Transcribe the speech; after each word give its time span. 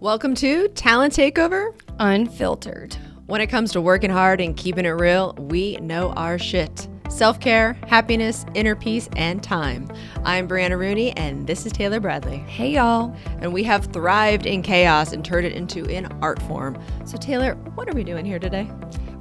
Welcome 0.00 0.34
to 0.36 0.68
Talent 0.68 1.12
Takeover. 1.12 1.78
Unfiltered. 1.98 2.96
When 3.26 3.42
it 3.42 3.48
comes 3.48 3.70
to 3.72 3.82
working 3.82 4.08
hard 4.08 4.40
and 4.40 4.56
keeping 4.56 4.86
it 4.86 4.88
real, 4.92 5.34
we 5.34 5.76
know 5.76 6.12
our 6.12 6.38
shit. 6.38 6.88
Self 7.10 7.38
care, 7.38 7.74
happiness, 7.86 8.46
inner 8.54 8.74
peace, 8.74 9.10
and 9.16 9.42
time. 9.42 9.92
I'm 10.24 10.48
Brianna 10.48 10.78
Rooney, 10.78 11.14
and 11.18 11.46
this 11.46 11.66
is 11.66 11.72
Taylor 11.72 12.00
Bradley. 12.00 12.38
Hey, 12.38 12.70
y'all. 12.70 13.14
And 13.42 13.52
we 13.52 13.62
have 13.64 13.92
thrived 13.92 14.46
in 14.46 14.62
chaos 14.62 15.12
and 15.12 15.22
turned 15.22 15.44
it 15.44 15.52
into 15.52 15.84
an 15.90 16.06
art 16.22 16.40
form. 16.44 16.82
So, 17.04 17.18
Taylor, 17.18 17.56
what 17.74 17.86
are 17.86 17.94
we 17.94 18.02
doing 18.02 18.24
here 18.24 18.38
today? 18.38 18.70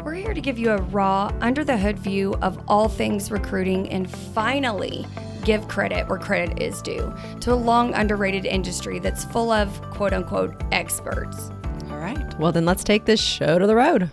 We're 0.06 0.14
here 0.14 0.34
to 0.34 0.40
give 0.40 0.58
you 0.58 0.72
a 0.72 0.78
raw, 0.78 1.30
under 1.42 1.66
the 1.66 1.78
hood 1.78 2.00
view 2.00 2.36
of 2.42 2.58
all 2.70 2.88
things 2.88 3.32
recruiting 3.32 3.90
and 3.90 4.10
finally 4.10 5.06
give 5.44 5.68
credit 5.68 6.08
where 6.08 6.20
credit 6.20 6.62
is 6.62 6.82
due 6.82 7.14
to 7.42 7.54
a 7.54 7.56
long 7.56 7.94
underrated 7.94 8.46
industry 8.46 9.00
that's 9.00 9.26
full 9.26 9.52
of 9.52 9.82
quote 9.92 10.14
unquote 10.14 10.56
experts. 10.72 11.52
All 11.90 11.98
right. 11.98 12.40
Well, 12.40 12.52
then 12.52 12.66
let's 12.66 12.84
take 12.84 13.06
this 13.06 13.20
show 13.20 13.60
to 13.60 13.68
the 13.68 13.76
road. 13.76 14.10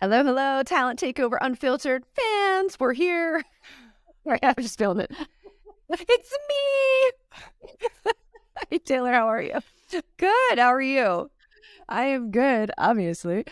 Hello, 0.00 0.22
hello, 0.22 0.62
Talent 0.62 1.00
Takeover 1.00 1.38
Unfiltered 1.40 2.04
fans. 2.14 2.76
We're 2.78 2.92
here. 2.94 3.42
Right, 4.26 4.40
I'm 4.42 4.54
just 4.58 4.78
feeling 4.78 5.00
it. 5.00 5.10
It's 5.90 6.38
me. 6.48 8.12
hey, 8.70 8.78
Taylor, 8.78 9.12
how 9.12 9.28
are 9.28 9.42
you? 9.42 9.58
Good. 10.16 10.58
How 10.58 10.68
are 10.68 10.80
you? 10.80 11.30
I 11.90 12.06
am 12.06 12.30
good, 12.30 12.70
obviously. 12.78 13.44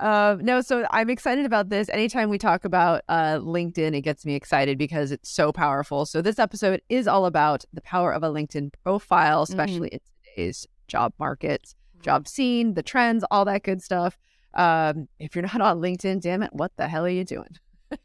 Um, 0.00 0.44
no, 0.44 0.60
so 0.62 0.86
I'm 0.90 1.10
excited 1.10 1.44
about 1.44 1.68
this. 1.68 1.88
Anytime 1.90 2.30
we 2.30 2.38
talk 2.38 2.64
about 2.64 3.02
uh, 3.08 3.38
LinkedIn, 3.38 3.94
it 3.94 4.00
gets 4.00 4.24
me 4.24 4.34
excited 4.34 4.78
because 4.78 5.12
it's 5.12 5.30
so 5.30 5.52
powerful. 5.52 6.06
So 6.06 6.22
this 6.22 6.38
episode 6.38 6.80
is 6.88 7.06
all 7.06 7.26
about 7.26 7.64
the 7.72 7.82
power 7.82 8.12
of 8.12 8.22
a 8.22 8.28
LinkedIn 8.28 8.72
profile, 8.82 9.44
Mm-hmm. 9.44 9.52
especially 9.52 9.88
in 9.88 10.00
today's 10.34 10.66
job 10.88 11.12
market, 11.18 11.74
job 12.02 12.26
scene, 12.26 12.74
the 12.74 12.82
trends, 12.82 13.24
all 13.30 13.44
that 13.44 13.62
good 13.62 13.82
stuff. 13.82 14.18
Um, 14.54 15.06
if 15.18 15.36
you're 15.36 15.42
not 15.52 15.60
on 15.60 15.80
LinkedIn, 15.80 16.20
damn 16.22 16.42
it, 16.42 16.52
what 16.54 16.72
the 16.76 16.88
hell 16.88 17.04
are 17.04 17.08
you 17.08 17.24
doing? 17.24 17.56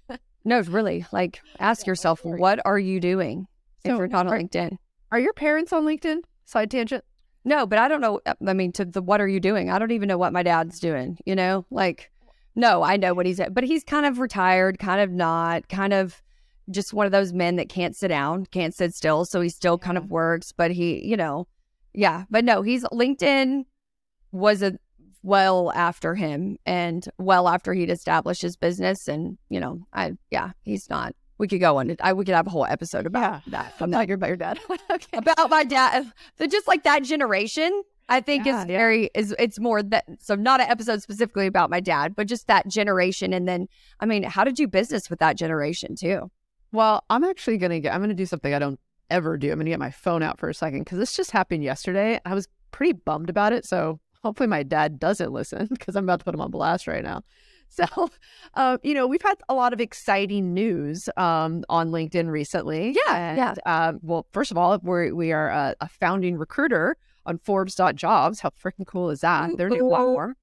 No, 0.48 0.59
really. 0.61 1.08
Like, 1.11 1.42
ask 1.59 1.88
yourself, 1.88 2.23
what 2.23 2.59
are 2.66 2.77
you 2.77 3.00
doing 3.00 3.48
if 3.83 3.89
So, 3.89 3.98
you're 3.98 4.08
not 4.08 4.27
on 4.27 4.33
are- 4.33 4.38
LinkedIn? 4.39 4.77
Are 5.11 5.17
your 5.20 5.33
parents 5.33 5.73
on 5.73 5.86
LinkedIn? 5.86 6.17
Side 6.45 6.70
tangent. 6.70 7.03
No, 7.46 7.68
but 7.68 7.78
I 7.78 7.88
don't 7.88 8.02
know. 8.02 8.20
Uh, 8.26 8.34
I 8.48 8.54
mean, 8.54 8.72
to 8.74 8.86
the 8.86 9.02
what 9.02 9.22
are 9.22 9.28
you 9.28 9.40
doing? 9.40 9.70
I 9.70 9.78
don't 9.78 9.92
even 9.92 10.08
know 10.08 10.18
what 10.18 10.34
my 10.34 10.44
dad's 10.44 10.80
doing. 10.80 11.20
You 11.26 11.36
know, 11.36 11.66
like, 11.70 12.12
no, 12.56 12.82
I 12.84 12.98
know 12.98 13.14
what 13.14 13.28
he's 13.28 13.40
at, 13.40 13.54
but 13.54 13.64
he's 13.64 13.84
kind 13.84 14.06
of 14.06 14.20
retired, 14.20 14.80
kind 14.80 15.00
of 15.00 15.12
not, 15.12 15.70
kind 15.70 15.94
of 15.94 16.22
just 16.72 16.94
one 16.94 17.06
of 17.06 17.12
those 17.12 17.32
men 17.34 17.58
that 17.58 17.70
can't 17.70 17.96
sit 17.96 18.08
down, 18.08 18.48
can't 18.48 18.73
sit 18.73 18.96
still. 18.96 19.26
So 19.26 19.42
he 19.42 19.50
still 19.50 19.78
kind 19.78 19.98
of 19.98 20.10
works, 20.10 20.52
but 20.52 20.72
he, 20.72 21.06
you 21.06 21.16
know, 21.16 21.48
yeah, 21.94 22.26
but 22.32 22.44
no, 22.44 22.64
he's 22.64 22.84
LinkedIn 22.86 23.66
was 24.32 24.64
a 24.64 24.78
well 25.22 25.72
after 25.73 26.16
him 26.16 26.58
and 26.66 27.08
well 27.18 27.48
after 27.48 27.73
he'd 27.73 27.90
established 27.92 28.42
his 28.42 28.58
business. 28.58 29.08
And, 29.08 29.38
you 29.50 29.60
know, 29.60 29.86
I, 29.94 30.14
yeah, 30.32 30.52
he's 30.64 30.90
not. 30.90 31.16
We 31.38 31.47
could 31.47 31.59
go 31.59 31.78
on 31.78 31.89
it. 31.89 32.00
I 32.02 32.14
we 32.14 32.23
could 32.25 32.36
have 32.36 32.47
a 32.47 32.50
whole 32.50 32.66
episode 32.66 33.05
about 33.05 33.41
that. 33.47 33.73
I'm 33.80 33.89
not 33.89 34.08
your 34.08 34.16
about 34.16 34.28
your 34.28 34.38
dad. 34.38 34.59
okay. 34.91 35.17
about 35.17 35.50
my 35.50 35.64
dad. 35.64 36.11
So 36.38 36.47
just 36.47 36.67
like 36.67 36.83
that 36.83 37.03
generation, 37.03 37.83
I 38.08 38.22
think 38.22 38.45
Yeah, 38.45 38.61
is 38.61 38.67
yeah. 38.69 38.77
very 38.77 39.09
is 39.14 39.36
it's 39.38 39.59
more 39.59 39.83
that 39.83 40.05
so 40.19 40.36
not 40.36 40.61
an 40.61 40.69
episode 40.69 41.02
specifically 41.02 41.47
about 41.47 41.69
my 41.69 41.80
dad, 41.80 42.16
but 42.16 42.27
just 42.27 42.47
that 42.47 42.67
generation. 42.67 43.33
And 43.33 43.47
then 43.47 43.67
I 44.00 44.05
mean, 44.05 44.23
how 44.23 44.44
did 44.44 44.59
you 44.59 44.67
business 44.67 45.09
with 45.09 45.19
that 45.19 45.38
generation 45.38 45.95
too? 45.95 46.31
Well, 46.72 47.03
I'm 47.09 47.23
actually 47.23 47.58
gonna 47.58 47.80
get. 47.80 47.94
I'm 47.94 48.02
gonna 48.02 48.14
do 48.14 48.25
something 48.25 48.53
I 48.53 48.59
don't 48.59 48.80
ever 49.09 49.38
do. 49.38 49.52
I'm 49.52 49.58
gonna 49.59 49.70
get 49.70 49.80
my 49.80 49.92
phone 49.92 50.23
out 50.23 50.39
for 50.39 50.49
a 50.49 50.53
second 50.53 50.80
because 50.80 50.97
this 50.97 51.16
just 51.16 51.31
happened 51.31 51.64
yesterday. 51.64 52.20
I 52.25 52.33
was 52.33 52.47
pretty 52.72 52.94
bummed 52.94 53.30
about 53.30 53.53
it. 53.53 53.66
So 53.66 53.99
hopefully 54.23 54.47
my 54.47 54.64
dad 54.64 54.99
doesn't 54.99 55.31
listen 55.31 55.67
because 55.70 55.95
I'm 55.95 56.03
about 56.05 56.20
to 56.20 56.25
put 56.25 56.33
him 56.33 56.42
on 56.42 56.52
blast 56.52 56.88
right 56.88 57.03
now. 57.03 57.22
So, 57.75 58.09
uh, 58.53 58.77
you 58.83 58.94
know, 58.94 59.05
we've 59.05 59.21
had 59.21 59.35
a 59.49 59.53
lot 59.53 59.73
of 59.73 59.81
exciting 59.81 60.53
news 60.53 61.09
um, 61.17 61.65
on 61.67 61.92
LinkedIn 61.92 62.30
recently. 62.30 62.95
Yeah, 63.05 63.15
And, 63.15 63.37
yeah. 63.37 63.53
Um, 63.65 63.99
well, 64.02 64.26
first 64.31 64.49
of 64.49 64.58
all, 64.58 64.80
we're, 64.81 65.14
we 65.14 65.33
are 65.33 65.49
a, 65.49 65.75
a 65.81 65.89
founding 65.89 66.37
recruiter 66.37 66.95
on 67.25 67.37
Forbes.jobs. 67.39 68.39
How 68.39 68.52
freaking 68.52 68.87
cool 68.87 69.09
is 69.09 69.20
that? 69.21 69.58
Their 69.58 69.70
new 69.70 69.89
platform. 69.89 70.37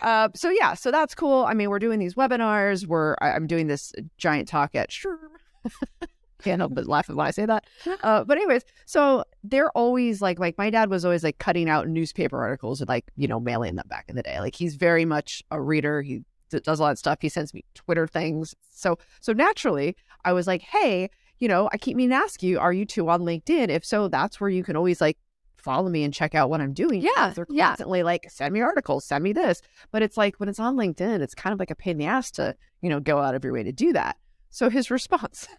Uh, 0.00 0.28
so 0.34 0.48
yeah, 0.48 0.74
so 0.74 0.90
that's 0.90 1.14
cool. 1.14 1.44
I 1.44 1.54
mean, 1.54 1.70
we're 1.70 1.78
doing 1.78 1.98
these 1.98 2.14
webinars. 2.14 2.86
We're 2.86 3.16
I, 3.20 3.32
I'm 3.32 3.46
doing 3.46 3.66
this 3.66 3.92
giant 4.18 4.48
talk 4.48 4.74
at 4.74 4.90
SHRM. 4.90 5.18
Can't 6.42 6.60
help 6.60 6.74
but 6.74 6.86
laugh 6.86 7.08
when 7.08 7.18
I 7.18 7.30
say 7.30 7.46
that. 7.46 7.64
Uh, 8.02 8.24
but 8.24 8.36
anyways, 8.36 8.62
so 8.84 9.24
they're 9.42 9.70
always 9.70 10.20
like 10.20 10.38
like 10.38 10.58
my 10.58 10.70
dad 10.70 10.90
was 10.90 11.04
always 11.04 11.24
like 11.24 11.38
cutting 11.38 11.68
out 11.68 11.88
newspaper 11.88 12.42
articles 12.42 12.80
and 12.80 12.88
like 12.88 13.10
you 13.16 13.26
know 13.26 13.40
mailing 13.40 13.76
them 13.76 13.86
back 13.88 14.04
in 14.08 14.16
the 14.16 14.22
day. 14.22 14.38
Like 14.40 14.54
he's 14.54 14.74
very 14.74 15.04
much 15.04 15.42
a 15.50 15.60
reader. 15.60 16.02
He 16.02 16.22
d- 16.50 16.60
does 16.60 16.78
a 16.78 16.82
lot 16.82 16.92
of 16.92 16.98
stuff. 16.98 17.18
He 17.20 17.28
sends 17.28 17.54
me 17.54 17.64
Twitter 17.74 18.06
things. 18.06 18.54
So 18.70 18.98
so 19.20 19.32
naturally, 19.32 19.96
I 20.24 20.32
was 20.32 20.46
like, 20.46 20.62
hey, 20.62 21.08
you 21.38 21.48
know, 21.48 21.68
I 21.72 21.78
keep 21.78 21.96
meaning 21.96 22.10
to 22.10 22.16
ask 22.16 22.42
you, 22.42 22.58
are 22.58 22.72
you 22.72 22.84
two 22.84 23.08
on 23.08 23.22
LinkedIn? 23.22 23.68
If 23.68 23.84
so, 23.84 24.08
that's 24.08 24.40
where 24.40 24.50
you 24.50 24.62
can 24.62 24.76
always 24.76 25.00
like 25.00 25.18
follow 25.56 25.88
me 25.88 26.04
and 26.04 26.14
check 26.14 26.34
out 26.34 26.48
what 26.48 26.60
I'm 26.60 26.72
doing. 26.72 27.00
Yeah, 27.00 27.32
they're 27.34 27.46
yeah. 27.50 27.68
constantly 27.68 28.02
like, 28.02 28.30
send 28.30 28.54
me 28.54 28.60
articles, 28.60 29.04
send 29.04 29.24
me 29.24 29.32
this. 29.32 29.62
But 29.90 30.02
it's 30.02 30.16
like 30.16 30.36
when 30.36 30.48
it's 30.48 30.60
on 30.60 30.76
LinkedIn, 30.76 31.20
it's 31.20 31.34
kind 31.34 31.52
of 31.52 31.58
like 31.58 31.70
a 31.70 31.74
pain 31.74 31.92
in 31.92 31.98
the 31.98 32.06
ass 32.06 32.30
to 32.32 32.54
you 32.82 32.88
know 32.88 33.00
go 33.00 33.18
out 33.18 33.34
of 33.34 33.44
your 33.44 33.52
way 33.52 33.62
to 33.62 33.72
do 33.72 33.92
that. 33.92 34.16
So 34.50 34.70
his 34.70 34.90
response. 34.90 35.48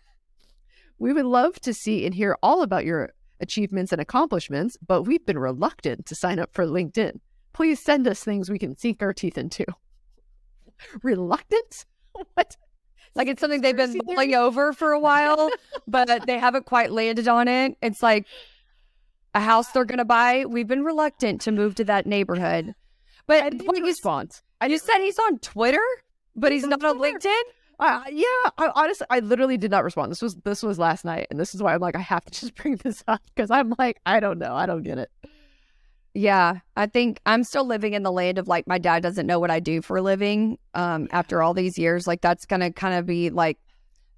We 1.00 1.14
would 1.14 1.26
love 1.26 1.60
to 1.62 1.74
see 1.74 2.06
and 2.06 2.14
hear 2.14 2.38
all 2.42 2.62
about 2.64 2.86
your 2.86 3.14
achievements 3.40 3.92
and 3.92 4.02
accomplishments, 4.02 4.78
but 4.86 5.04
we've 5.04 5.26
been 5.26 5.38
reluctant 5.38 6.06
to 6.08 6.16
sign 6.16 6.40
up 6.40 6.54
for 6.54 6.66
LinkedIn. 6.66 7.20
Please 7.54 7.80
send 7.80 8.08
us 8.08 8.24
things 8.24 8.50
we 8.50 8.60
can 8.60 8.78
sink 8.78 9.02
our 9.02 9.14
teeth 9.14 9.38
into. 9.38 9.66
Reluctant? 11.04 11.86
What? 12.34 12.58
Like 13.14 13.28
it's 13.28 13.40
something 13.42 13.62
they've 13.62 13.78
been 13.78 14.00
mulling 14.06 14.34
over 14.34 14.74
for 14.74 14.92
a 14.92 15.00
while, 15.00 15.52
but 15.88 16.26
they 16.26 16.40
haven't 16.40 16.66
quite 16.66 16.92
landed 16.92 17.28
on 17.28 17.48
it. 17.48 17.78
It's 17.82 18.02
like 18.02 18.26
a 19.36 19.40
house 19.40 19.72
they're 19.72 19.86
gonna 19.86 20.06
buy. 20.06 20.46
We've 20.46 20.68
been 20.68 20.84
reluctant 20.84 21.42
to 21.42 21.52
move 21.52 21.76
to 21.76 21.84
that 21.86 22.08
neighborhood. 22.08 22.74
But 23.28 23.54
what 23.66 23.78
you, 23.78 23.86
respond. 23.86 24.42
you 24.68 24.80
said 24.80 25.00
he's 25.00 25.20
on 25.20 25.38
Twitter, 25.40 25.84
but 26.36 26.52
he's 26.52 26.64
on 26.64 26.72
not 26.72 26.84
on. 26.84 27.00
LinkedIn. 27.00 27.42
Uh, 27.80 28.02
yeah, 28.12 28.26
I 28.58 28.72
honestly, 28.74 29.06
I 29.10 29.20
literally 29.20 29.58
did 29.58 29.70
not 29.70 29.84
respond. 29.84 30.12
This 30.12 30.22
was 30.22 30.36
this 30.38 30.64
was 30.64 30.80
last 30.80 31.06
night, 31.06 31.28
and 31.30 31.40
this 31.40 31.54
is 31.54 31.62
why 31.62 31.76
I'm 31.76 31.82
like, 31.82 31.96
I 31.96 32.00
have 32.00 32.26
to 32.26 32.32
just 32.40 32.56
bring 32.56 32.78
this 32.78 33.04
up 33.08 33.22
because 33.36 33.52
I'm 33.52 33.74
like, 33.78 34.00
I 34.06 34.20
don't 34.20 34.40
know, 34.40 34.56
I 34.56 34.66
don't 34.66 34.84
get 34.84 34.98
it. 34.98 35.12
Yeah, 36.14 36.60
I 36.76 36.88
think 36.88 37.20
I'm 37.28 37.44
still 37.44 37.66
living 37.66 37.94
in 37.94 38.02
the 38.02 38.12
land 38.12 38.40
of 38.40 38.48
like 38.48 38.66
my 38.66 38.80
dad 38.80 39.04
doesn't 39.04 39.28
know 39.28 39.40
what 39.40 39.52
I 39.52 39.60
do 39.60 39.84
for 39.84 39.98
a 39.98 40.02
living. 40.02 40.58
Um, 40.74 41.08
after 41.12 41.44
all 41.44 41.54
these 41.54 41.78
years, 41.78 42.08
like 42.08 42.22
that's 42.22 42.46
gonna 42.48 42.72
kind 42.72 42.96
of 42.96 43.06
be 43.06 43.30
like 43.30 43.60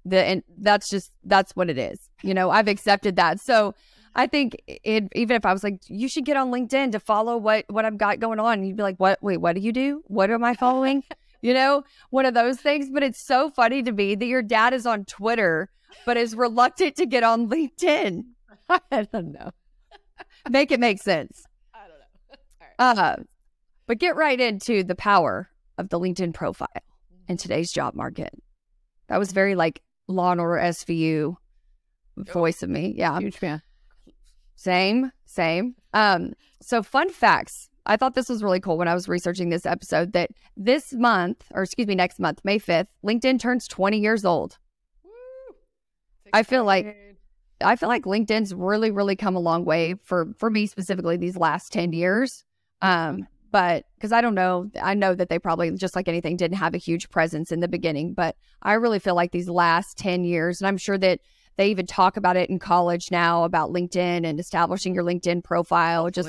the 0.06 0.24
and 0.24 0.42
that's 0.56 0.88
just 0.88 1.12
that's 1.24 1.54
what 1.54 1.68
it 1.68 1.76
is. 1.76 2.08
You 2.22 2.32
know, 2.32 2.50
I've 2.50 2.68
accepted 2.68 3.16
that. 3.16 3.40
So 3.40 3.74
I 4.14 4.26
think 4.26 4.56
it 4.66 5.08
even 5.14 5.36
if 5.36 5.44
I 5.44 5.52
was 5.52 5.62
like, 5.62 5.80
you 5.88 6.08
should 6.08 6.24
get 6.24 6.38
on 6.38 6.50
LinkedIn 6.50 6.92
to 6.92 7.00
follow 7.00 7.36
what 7.36 7.66
what 7.68 7.84
I've 7.84 7.98
got 7.98 8.20
going 8.20 8.40
on, 8.40 8.64
you'd 8.64 8.76
be 8.78 8.82
like, 8.82 8.96
what? 8.96 9.22
Wait, 9.22 9.36
what 9.36 9.54
do 9.54 9.60
you 9.60 9.72
do? 9.72 10.02
What 10.06 10.30
am 10.30 10.42
I 10.42 10.54
following? 10.54 11.04
you 11.42 11.54
know, 11.54 11.82
one 12.10 12.26
of 12.26 12.34
those 12.34 12.58
things. 12.60 12.88
But 12.92 13.02
it's 13.02 13.20
so 13.20 13.50
funny 13.50 13.82
to 13.82 13.92
me 13.92 14.14
that 14.14 14.26
your 14.26 14.42
dad 14.42 14.72
is 14.74 14.86
on 14.86 15.04
Twitter, 15.04 15.70
but 16.06 16.16
is 16.16 16.34
reluctant 16.36 16.96
to 16.96 17.06
get 17.06 17.22
on 17.22 17.48
LinkedIn. 17.48 18.22
I 18.68 19.02
don't 19.12 19.32
know. 19.32 19.50
Make 20.50 20.70
it 20.70 20.80
make 20.80 21.00
sense. 21.02 21.44
I 21.74 21.78
don't 21.88 22.96
know. 22.96 23.02
Uh, 23.02 23.16
but 23.86 23.98
get 23.98 24.16
right 24.16 24.40
into 24.40 24.82
the 24.84 24.94
power 24.94 25.50
of 25.78 25.88
the 25.88 25.98
LinkedIn 25.98 26.32
profile 26.34 26.68
in 27.28 27.36
today's 27.36 27.72
job 27.72 27.94
market. 27.94 28.30
That 29.08 29.18
was 29.18 29.32
very 29.32 29.54
like 29.54 29.82
Law 30.08 30.32
and 30.32 30.40
Order 30.40 30.62
SVU 30.62 31.36
voice 32.16 32.62
of 32.62 32.70
me. 32.70 32.94
Yeah, 32.96 33.18
Huge 33.18 33.36
fan. 33.38 33.62
same, 34.56 35.10
same. 35.26 35.74
Um, 35.92 36.34
so 36.60 36.82
fun 36.82 37.10
facts. 37.10 37.69
I 37.86 37.96
thought 37.96 38.14
this 38.14 38.28
was 38.28 38.42
really 38.42 38.60
cool 38.60 38.78
when 38.78 38.88
I 38.88 38.94
was 38.94 39.08
researching 39.08 39.48
this 39.48 39.66
episode 39.66 40.12
that 40.12 40.30
this 40.56 40.92
month, 40.92 41.44
or 41.52 41.62
excuse 41.62 41.86
me, 41.86 41.94
next 41.94 42.20
month, 42.20 42.40
May 42.44 42.58
5th, 42.58 42.88
LinkedIn 43.04 43.40
turns 43.40 43.66
20 43.66 43.98
years 43.98 44.24
old. 44.24 44.58
I 46.32 46.42
feel 46.42 46.64
like 46.64 46.96
I 47.62 47.76
feel 47.76 47.88
like 47.88 48.04
LinkedIn's 48.04 48.54
really, 48.54 48.90
really 48.90 49.16
come 49.16 49.36
a 49.36 49.40
long 49.40 49.64
way 49.64 49.94
for 50.04 50.32
for 50.38 50.50
me 50.50 50.66
specifically 50.66 51.16
these 51.16 51.36
last 51.36 51.72
ten 51.72 51.92
years. 51.92 52.44
Um, 52.82 53.26
but 53.50 53.84
because 53.96 54.12
I 54.12 54.20
don't 54.20 54.34
know, 54.34 54.70
I 54.80 54.94
know 54.94 55.14
that 55.14 55.28
they 55.28 55.38
probably 55.38 55.70
just 55.72 55.96
like 55.96 56.08
anything 56.08 56.36
didn't 56.36 56.58
have 56.58 56.74
a 56.74 56.78
huge 56.78 57.10
presence 57.10 57.50
in 57.50 57.60
the 57.60 57.68
beginning. 57.68 58.14
But 58.14 58.36
I 58.62 58.74
really 58.74 58.98
feel 58.98 59.14
like 59.14 59.32
these 59.32 59.48
last 59.48 59.98
ten 59.98 60.24
years, 60.24 60.60
and 60.60 60.68
I'm 60.68 60.78
sure 60.78 60.98
that 60.98 61.20
they 61.56 61.68
even 61.70 61.86
talk 61.86 62.16
about 62.16 62.36
it 62.36 62.48
in 62.48 62.58
college 62.58 63.10
now 63.10 63.44
about 63.44 63.70
LinkedIn 63.70 64.24
and 64.24 64.38
establishing 64.40 64.94
your 64.94 65.04
LinkedIn 65.04 65.44
profile. 65.44 66.08
Just 66.10 66.28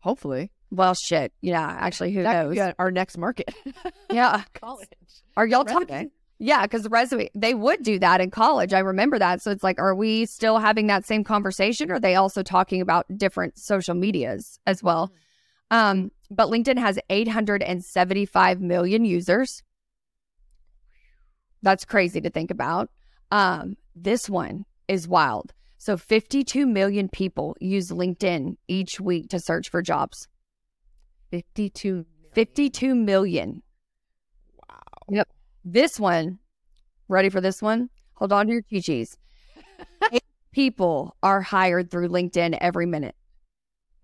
Hopefully. 0.00 0.52
Well, 0.74 0.94
shit, 0.94 1.32
yeah. 1.40 1.64
Actually, 1.80 2.12
who 2.12 2.22
That 2.24 2.46
knows? 2.46 2.54
be 2.56 2.72
our 2.78 2.90
next 2.90 3.16
market. 3.16 3.54
Yeah, 4.10 4.42
College. 4.54 4.88
are 5.36 5.46
y'all 5.46 5.64
Resume. 5.64 5.86
talking? 5.86 6.10
Yeah, 6.40 6.62
because 6.62 6.82
the 6.82 6.88
resume 6.88 7.30
they 7.34 7.54
would 7.54 7.82
do 7.84 7.98
that 8.00 8.20
in 8.20 8.30
college. 8.30 8.72
I 8.72 8.80
remember 8.80 9.18
that. 9.18 9.40
So 9.40 9.50
it's 9.52 9.62
like, 9.62 9.78
are 9.80 9.94
we 9.94 10.26
still 10.26 10.58
having 10.58 10.88
that 10.88 11.06
same 11.06 11.22
conversation? 11.24 11.90
Or 11.90 11.94
are 11.94 12.00
they 12.00 12.16
also 12.16 12.42
talking 12.42 12.80
about 12.80 13.06
different 13.16 13.56
social 13.58 13.94
medias 13.94 14.58
as 14.66 14.82
well? 14.82 15.12
Um, 15.70 16.10
but 16.30 16.48
LinkedIn 16.48 16.78
has 16.78 16.98
875 17.08 18.60
million 18.60 19.04
users. 19.04 19.62
That's 21.62 21.84
crazy 21.84 22.20
to 22.20 22.30
think 22.30 22.50
about. 22.50 22.90
Um, 23.30 23.76
this 23.94 24.28
one 24.28 24.64
is 24.88 25.08
wild. 25.08 25.52
So 25.78 25.96
52 25.96 26.66
million 26.66 27.08
people 27.08 27.56
use 27.60 27.90
LinkedIn 27.90 28.56
each 28.68 29.00
week 29.00 29.28
to 29.30 29.38
search 29.40 29.70
for 29.70 29.82
jobs. 29.82 30.28
52 31.34 32.06
52 32.32 32.94
million. 32.94 33.60
Wow. 34.68 34.78
Yep. 35.08 35.28
This 35.64 35.98
one, 35.98 36.38
ready 37.08 37.28
for 37.28 37.40
this 37.40 37.60
one? 37.60 37.90
Hold 38.14 38.32
on 38.32 38.46
to 38.46 38.52
your 38.52 38.62
chi 38.62 38.78
chis. 38.78 39.16
Eight 40.12 40.22
people 40.52 41.16
are 41.24 41.40
hired 41.40 41.90
through 41.90 42.08
LinkedIn 42.08 42.56
every 42.60 42.86
minute. 42.86 43.16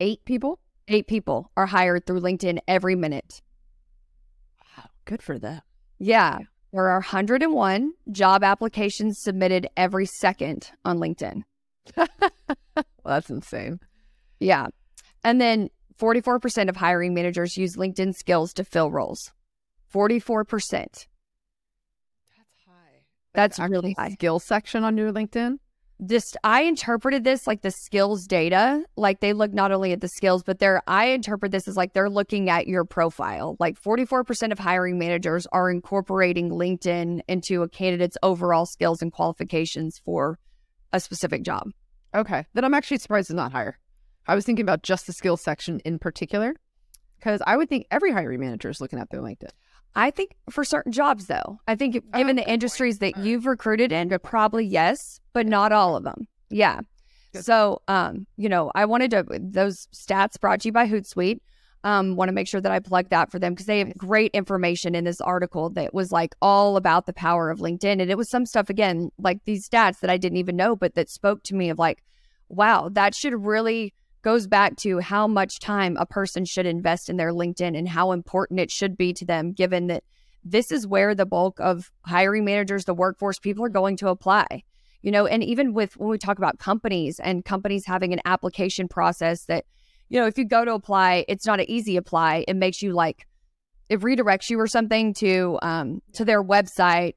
Eight 0.01 0.25
people? 0.25 0.59
Eight 0.89 1.07
people 1.07 1.53
are 1.57 1.67
hired 1.67 2.05
through 2.05 2.21
LinkedIn 2.21 2.59
every 2.67 2.97
minute. 2.97 3.43
Wow. 4.77 4.87
Good 5.05 5.23
for 5.23 5.39
them. 5.39 5.61
Yeah. 6.01 6.39
There 6.73 6.89
are 6.89 7.01
101 7.01 7.93
job 8.11 8.43
applications 8.43 9.21
submitted 9.21 9.69
every 9.77 10.07
second 10.07 10.73
on 10.85 10.99
LinkedIn. 10.99 11.43
well, 11.97 12.09
that's 13.05 13.31
insane. 13.31 13.79
Yeah. 14.41 14.67
And 15.23 15.41
then 15.41 15.69
44% 16.01 16.69
of 16.69 16.77
hiring 16.77 17.13
managers 17.15 17.57
use 17.57 17.77
LinkedIn 17.77 18.15
skills 18.15 18.55
to 18.55 18.65
fill 18.65 18.91
roles. 18.91 19.33
44%. 19.93 20.47
That's 20.73 21.07
high. 22.67 22.73
That's 23.35 23.59
really 23.59 23.93
high. 23.93 24.11
Skill 24.11 24.39
section 24.39 24.83
on 24.83 24.97
your 24.97 25.13
LinkedIn? 25.13 25.59
Just 26.07 26.39
I 26.43 26.63
interpreted 26.63 27.25
this 27.25 27.47
like 27.47 27.61
the 27.61 27.71
skills 27.71 28.27
data. 28.27 28.83
Like 28.97 29.21
they 29.21 29.35
look 29.35 29.53
not 29.53 29.71
only 29.71 29.93
at 29.93 30.01
the 30.01 30.09
skills, 30.09 30.43
but 30.43 30.59
they're 30.59 30.83
I 30.87 31.09
interpret 31.09 31.53
this 31.53 31.69
as 31.69 31.77
like 31.77 31.93
they're 31.93 32.09
looking 32.09 32.49
at 32.49 32.67
your 32.67 32.87
profile. 32.87 33.57
Like 33.61 33.79
44% 33.79 34.51
of 34.51 34.59
hiring 34.59 34.99
managers 34.99 35.47
are 35.53 35.71
incorporating 35.71 36.49
LinkedIn 36.49 37.21
into 37.29 37.63
a 37.63 37.69
candidate's 37.69 38.17
overall 38.23 38.65
skills 38.65 39.03
and 39.03 39.13
qualifications 39.13 40.01
for 40.03 40.39
a 40.95 41.01
specific 41.01 41.43
job. 41.43 41.69
Okay. 42.15 42.47
Then 42.55 42.65
I'm 42.65 42.73
actually 42.73 42.99
surprised 42.99 43.29
it's 43.29 43.37
not 43.37 43.53
higher. 43.53 43.79
I 44.27 44.35
was 44.35 44.45
thinking 44.45 44.65
about 44.65 44.83
just 44.83 45.07
the 45.07 45.13
skills 45.13 45.41
section 45.41 45.81
in 45.85 45.99
particular 45.99 46.55
because 47.19 47.43
I 47.47 47.57
would 47.57 47.69
think 47.69 47.87
every 47.91 48.13
hiring 48.13 48.41
manager 48.41 48.71
is 48.71 48.81
looking 48.81 48.99
at 48.99 49.11
their 49.11 49.21
LinkedIn. 49.21 49.51
I 49.95 50.11
think 50.11 50.37
for 50.49 50.65
certain 50.65 50.93
jobs, 50.93 51.27
though, 51.27 51.59
I 51.67 51.75
think 51.75 52.03
given 52.13 52.37
the 52.37 52.49
industries 52.49 52.99
that 52.99 53.15
All 53.15 53.23
right. 53.23 53.29
you've 53.29 53.47
recruited 53.47 53.93
in, 53.93 54.09
but 54.09 54.23
probably 54.23 54.65
yes, 54.65 55.21
but 55.33 55.47
not 55.47 55.73
all 55.73 55.97
of 55.97 56.05
them. 56.05 56.29
Yeah. 56.49 56.81
Good. 57.33 57.45
So, 57.45 57.83
um, 57.89 58.27
you 58.37 58.49
know, 58.49 58.71
I 58.75 58.85
wanted 58.85 59.11
to 59.13 59.25
those 59.41 59.89
stats 59.95 60.39
brought 60.41 60.61
to 60.61 60.69
you 60.69 60.73
by 60.73 60.89
Hootsuite. 60.89 61.41
Um, 61.83 62.15
want 62.15 62.29
to 62.29 62.35
make 62.35 62.47
sure 62.47 62.61
that 62.61 62.71
I 62.71 62.79
plug 62.79 63.09
that 63.09 63.33
for 63.33 63.39
them 63.39 63.55
because 63.55 63.65
they 63.67 63.79
have 63.79 63.97
great 63.97 64.33
information 64.33 64.95
in 64.95 65.05
this 65.05 65.21
article 65.21 65.71
that 65.71 65.95
was 65.95 66.13
like 66.13 66.35
all 66.43 66.77
about 66.77 67.07
the 67.07 67.15
power 67.15 67.51
of 67.51 67.59
LinkedIn, 67.59 68.03
and 68.03 68.11
it 68.11 68.19
was 68.19 68.29
some 68.29 68.45
stuff 68.45 68.69
again 68.69 69.11
like 69.19 69.45
these 69.45 69.67
stats 69.69 70.01
that 70.01 70.11
I 70.11 70.19
didn't 70.19 70.39
even 70.39 70.57
know, 70.57 70.77
but 70.77 70.95
that 70.95 71.09
spoke 71.09 71.43
to 71.45 71.55
me 71.55 71.71
of 71.71 71.79
like, 71.79 72.03
wow, 72.49 72.91
that 72.93 73.15
should 73.15 73.33
really 73.33 73.95
goes 74.23 74.47
back 74.47 74.77
to 74.77 74.99
how 74.99 75.27
much 75.27 75.61
time 75.61 75.97
a 75.97 76.07
person 76.07 76.45
should 76.45 76.67
invest 76.67 77.09
in 77.09 77.17
their 77.17 77.33
LinkedIn 77.33 77.77
and 77.77 77.89
how 77.89 78.13
important 78.13 78.61
it 78.61 78.71
should 78.71 78.97
be 78.97 79.13
to 79.15 79.25
them, 79.25 79.53
given 79.53 79.87
that 79.87 80.05
this 80.45 80.71
is 80.71 80.87
where 80.87 81.15
the 81.15 81.27
bulk 81.27 81.59
of 81.61 81.91
hiring 82.05 82.45
managers, 82.45 82.85
the 82.85 82.95
workforce 82.95 83.39
people 83.39 83.65
are 83.65 83.71
going 83.71 83.97
to 83.99 84.09
apply. 84.09 84.63
You 85.03 85.11
know, 85.11 85.27
and 85.27 85.43
even 85.43 85.73
with 85.73 85.97
when 85.97 86.11
we 86.11 86.19
talk 86.19 86.39
about 86.39 86.59
companies 86.59 87.19
and 87.21 87.45
companies 87.45 87.87
having 87.87 88.13
an 88.13 88.21
application 88.27 88.87
process 88.87 89.47
that, 89.47 89.65
you 90.11 90.21
know, 90.21 90.27
if 90.27 90.37
you 90.37 90.45
go 90.45 90.65
to 90.65 90.75
apply, 90.75 91.25
it's 91.27 91.47
not 91.47 91.61
an 91.61 91.71
easy 91.71 91.97
apply. 91.97 92.45
It 92.47 92.57
makes 92.57 92.83
you 92.83 92.93
like, 92.93 93.27
it 93.89 94.01
redirects 94.01 94.51
you 94.51 94.61
or 94.61 94.67
something 94.67 95.15
to 95.15 95.59
um 95.63 96.03
to 96.13 96.25
their 96.25 96.45
website, 96.45 97.15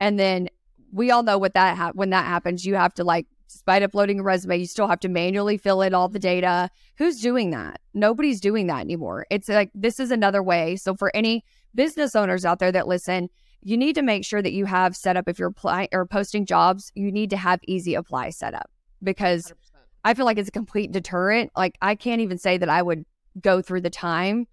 and 0.00 0.18
then 0.18 0.48
we 0.92 1.10
all 1.10 1.22
know 1.22 1.36
what 1.36 1.54
that 1.54 1.76
ha- 1.76 1.92
when 1.94 2.10
that 2.10 2.24
happens, 2.24 2.64
you 2.64 2.74
have 2.74 2.94
to 2.94 3.04
like 3.04 3.26
despite 3.50 3.82
uploading 3.82 4.20
a 4.20 4.22
resume, 4.22 4.58
you 4.58 4.66
still 4.66 4.88
have 4.88 5.00
to 5.00 5.08
manually 5.08 5.56
fill 5.56 5.82
in 5.82 5.94
all 5.94 6.08
the 6.08 6.18
data. 6.18 6.70
Who's 6.98 7.20
doing 7.20 7.50
that? 7.50 7.80
Nobody's 7.94 8.40
doing 8.40 8.66
that 8.66 8.80
anymore. 8.80 9.26
It's 9.30 9.48
like 9.48 9.70
this 9.74 10.00
is 10.00 10.10
another 10.10 10.42
way. 10.42 10.76
So 10.76 10.94
for 10.94 11.14
any 11.14 11.44
business 11.74 12.16
owners 12.16 12.44
out 12.44 12.58
there 12.58 12.72
that 12.72 12.88
listen, 12.88 13.28
you 13.62 13.76
need 13.76 13.94
to 13.94 14.02
make 14.02 14.24
sure 14.24 14.42
that 14.42 14.52
you 14.52 14.64
have 14.64 14.96
set 14.96 15.16
up 15.16 15.28
if 15.28 15.38
you're 15.38 15.48
applying 15.48 15.88
or 15.92 16.06
posting 16.06 16.46
jobs, 16.46 16.92
you 16.94 17.10
need 17.10 17.30
to 17.30 17.36
have 17.36 17.60
easy 17.66 17.94
apply 17.94 18.30
set 18.30 18.54
up 18.54 18.70
because 19.02 19.52
I 20.04 20.14
feel 20.14 20.24
like 20.24 20.38
it's 20.38 20.48
a 20.48 20.52
complete 20.52 20.92
deterrent. 20.92 21.50
Like 21.56 21.76
I 21.82 21.94
can't 21.94 22.20
even 22.20 22.38
say 22.38 22.58
that 22.58 22.68
I 22.68 22.82
would 22.82 23.04
go 23.40 23.60
through 23.60 23.80
the 23.82 23.90
time 23.90 24.46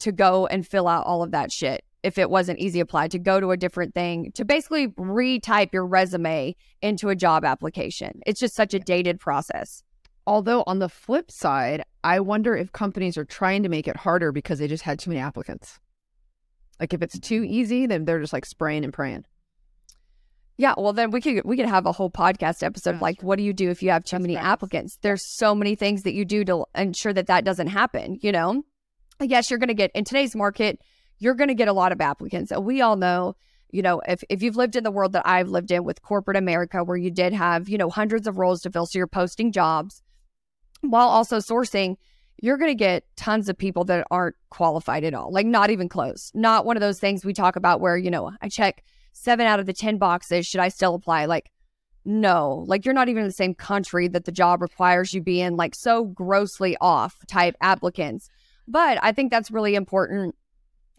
to 0.00 0.12
go 0.12 0.46
and 0.46 0.66
fill 0.66 0.88
out 0.88 1.06
all 1.06 1.22
of 1.22 1.32
that 1.32 1.52
shit 1.52 1.84
if 2.02 2.18
it 2.18 2.30
wasn't 2.30 2.58
easy 2.58 2.80
apply 2.80 3.08
to 3.08 3.18
go 3.18 3.40
to 3.40 3.50
a 3.50 3.56
different 3.56 3.94
thing 3.94 4.32
to 4.34 4.44
basically 4.44 4.88
retype 4.88 5.72
your 5.72 5.86
resume 5.86 6.56
into 6.82 7.08
a 7.08 7.16
job 7.16 7.44
application. 7.44 8.20
It's 8.26 8.40
just 8.40 8.54
such 8.54 8.74
a 8.74 8.78
dated 8.78 9.20
process. 9.20 9.82
Although 10.26 10.64
on 10.66 10.78
the 10.78 10.88
flip 10.88 11.30
side, 11.30 11.82
I 12.04 12.20
wonder 12.20 12.56
if 12.56 12.72
companies 12.72 13.16
are 13.18 13.24
trying 13.24 13.62
to 13.62 13.68
make 13.68 13.88
it 13.88 13.96
harder 13.96 14.32
because 14.32 14.58
they 14.58 14.68
just 14.68 14.84
had 14.84 14.98
too 14.98 15.10
many 15.10 15.20
applicants. 15.20 15.78
Like 16.78 16.94
if 16.94 17.02
it's 17.02 17.18
too 17.18 17.44
easy, 17.44 17.86
then 17.86 18.04
they're 18.04 18.20
just 18.20 18.32
like 18.32 18.46
spraying 18.46 18.84
and 18.84 18.92
praying. 18.92 19.24
Yeah, 20.56 20.74
well 20.76 20.92
then 20.92 21.10
we 21.10 21.22
could 21.22 21.42
we 21.44 21.56
could 21.56 21.68
have 21.68 21.86
a 21.86 21.92
whole 21.92 22.10
podcast 22.10 22.62
episode 22.62 23.00
like 23.00 23.22
what 23.22 23.38
do 23.38 23.42
you 23.42 23.54
do 23.54 23.70
if 23.70 23.82
you 23.82 23.90
have 23.90 24.04
too 24.04 24.16
That's 24.16 24.22
many 24.22 24.34
facts. 24.34 24.46
applicants? 24.46 24.98
There's 25.00 25.24
so 25.24 25.54
many 25.54 25.74
things 25.74 26.02
that 26.02 26.12
you 26.12 26.26
do 26.26 26.44
to 26.44 26.66
ensure 26.74 27.14
that 27.14 27.28
that 27.28 27.44
doesn't 27.44 27.68
happen, 27.68 28.18
you 28.20 28.30
know? 28.30 28.62
Yes, 29.22 29.50
you're 29.50 29.58
going 29.58 29.68
to 29.68 29.74
get 29.74 29.90
in 29.94 30.04
today's 30.04 30.36
market, 30.36 30.78
you're 31.20 31.34
going 31.34 31.48
to 31.48 31.54
get 31.54 31.68
a 31.68 31.72
lot 31.72 31.92
of 31.92 32.00
applicants. 32.00 32.50
And 32.50 32.64
we 32.64 32.80
all 32.80 32.96
know, 32.96 33.36
you 33.70 33.82
know, 33.82 34.00
if 34.08 34.24
if 34.28 34.42
you've 34.42 34.56
lived 34.56 34.74
in 34.74 34.82
the 34.82 34.90
world 34.90 35.12
that 35.12 35.26
I've 35.26 35.48
lived 35.48 35.70
in 35.70 35.84
with 35.84 36.02
corporate 36.02 36.36
America 36.36 36.82
where 36.82 36.96
you 36.96 37.10
did 37.10 37.32
have, 37.32 37.68
you 37.68 37.78
know, 37.78 37.88
hundreds 37.90 38.26
of 38.26 38.38
roles 38.38 38.62
to 38.62 38.70
fill 38.70 38.86
so 38.86 38.98
you're 38.98 39.06
posting 39.06 39.52
jobs 39.52 40.02
while 40.80 41.08
also 41.08 41.38
sourcing 41.38 41.96
you're 42.42 42.56
going 42.56 42.70
to 42.70 42.74
get 42.74 43.04
tons 43.16 43.48
of 43.48 43.58
people 43.58 43.84
that 43.84 44.06
aren't 44.10 44.36
qualified 44.48 45.04
at 45.04 45.14
all, 45.14 45.30
like 45.30 45.46
not 45.46 45.70
even 45.70 45.88
close. 45.88 46.32
Not 46.34 46.64
one 46.64 46.76
of 46.76 46.80
those 46.80 46.98
things 46.98 47.24
we 47.24 47.34
talk 47.34 47.56
about 47.56 47.80
where, 47.80 47.96
you 47.96 48.10
know, 48.10 48.32
I 48.40 48.48
check 48.48 48.82
seven 49.12 49.46
out 49.46 49.60
of 49.60 49.66
the 49.66 49.72
10 49.72 49.98
boxes. 49.98 50.46
Should 50.46 50.60
I 50.60 50.68
still 50.68 50.94
apply? 50.94 51.26
Like, 51.26 51.50
no, 52.04 52.64
like 52.66 52.84
you're 52.84 52.94
not 52.94 53.08
even 53.08 53.22
in 53.22 53.28
the 53.28 53.32
same 53.32 53.54
country 53.54 54.08
that 54.08 54.24
the 54.24 54.32
job 54.32 54.62
requires 54.62 55.12
you 55.12 55.20
be 55.20 55.40
in, 55.40 55.56
like 55.56 55.74
so 55.74 56.04
grossly 56.04 56.76
off 56.80 57.16
type 57.26 57.54
applicants. 57.60 58.30
But 58.66 58.98
I 59.02 59.12
think 59.12 59.30
that's 59.30 59.50
really 59.50 59.74
important 59.74 60.34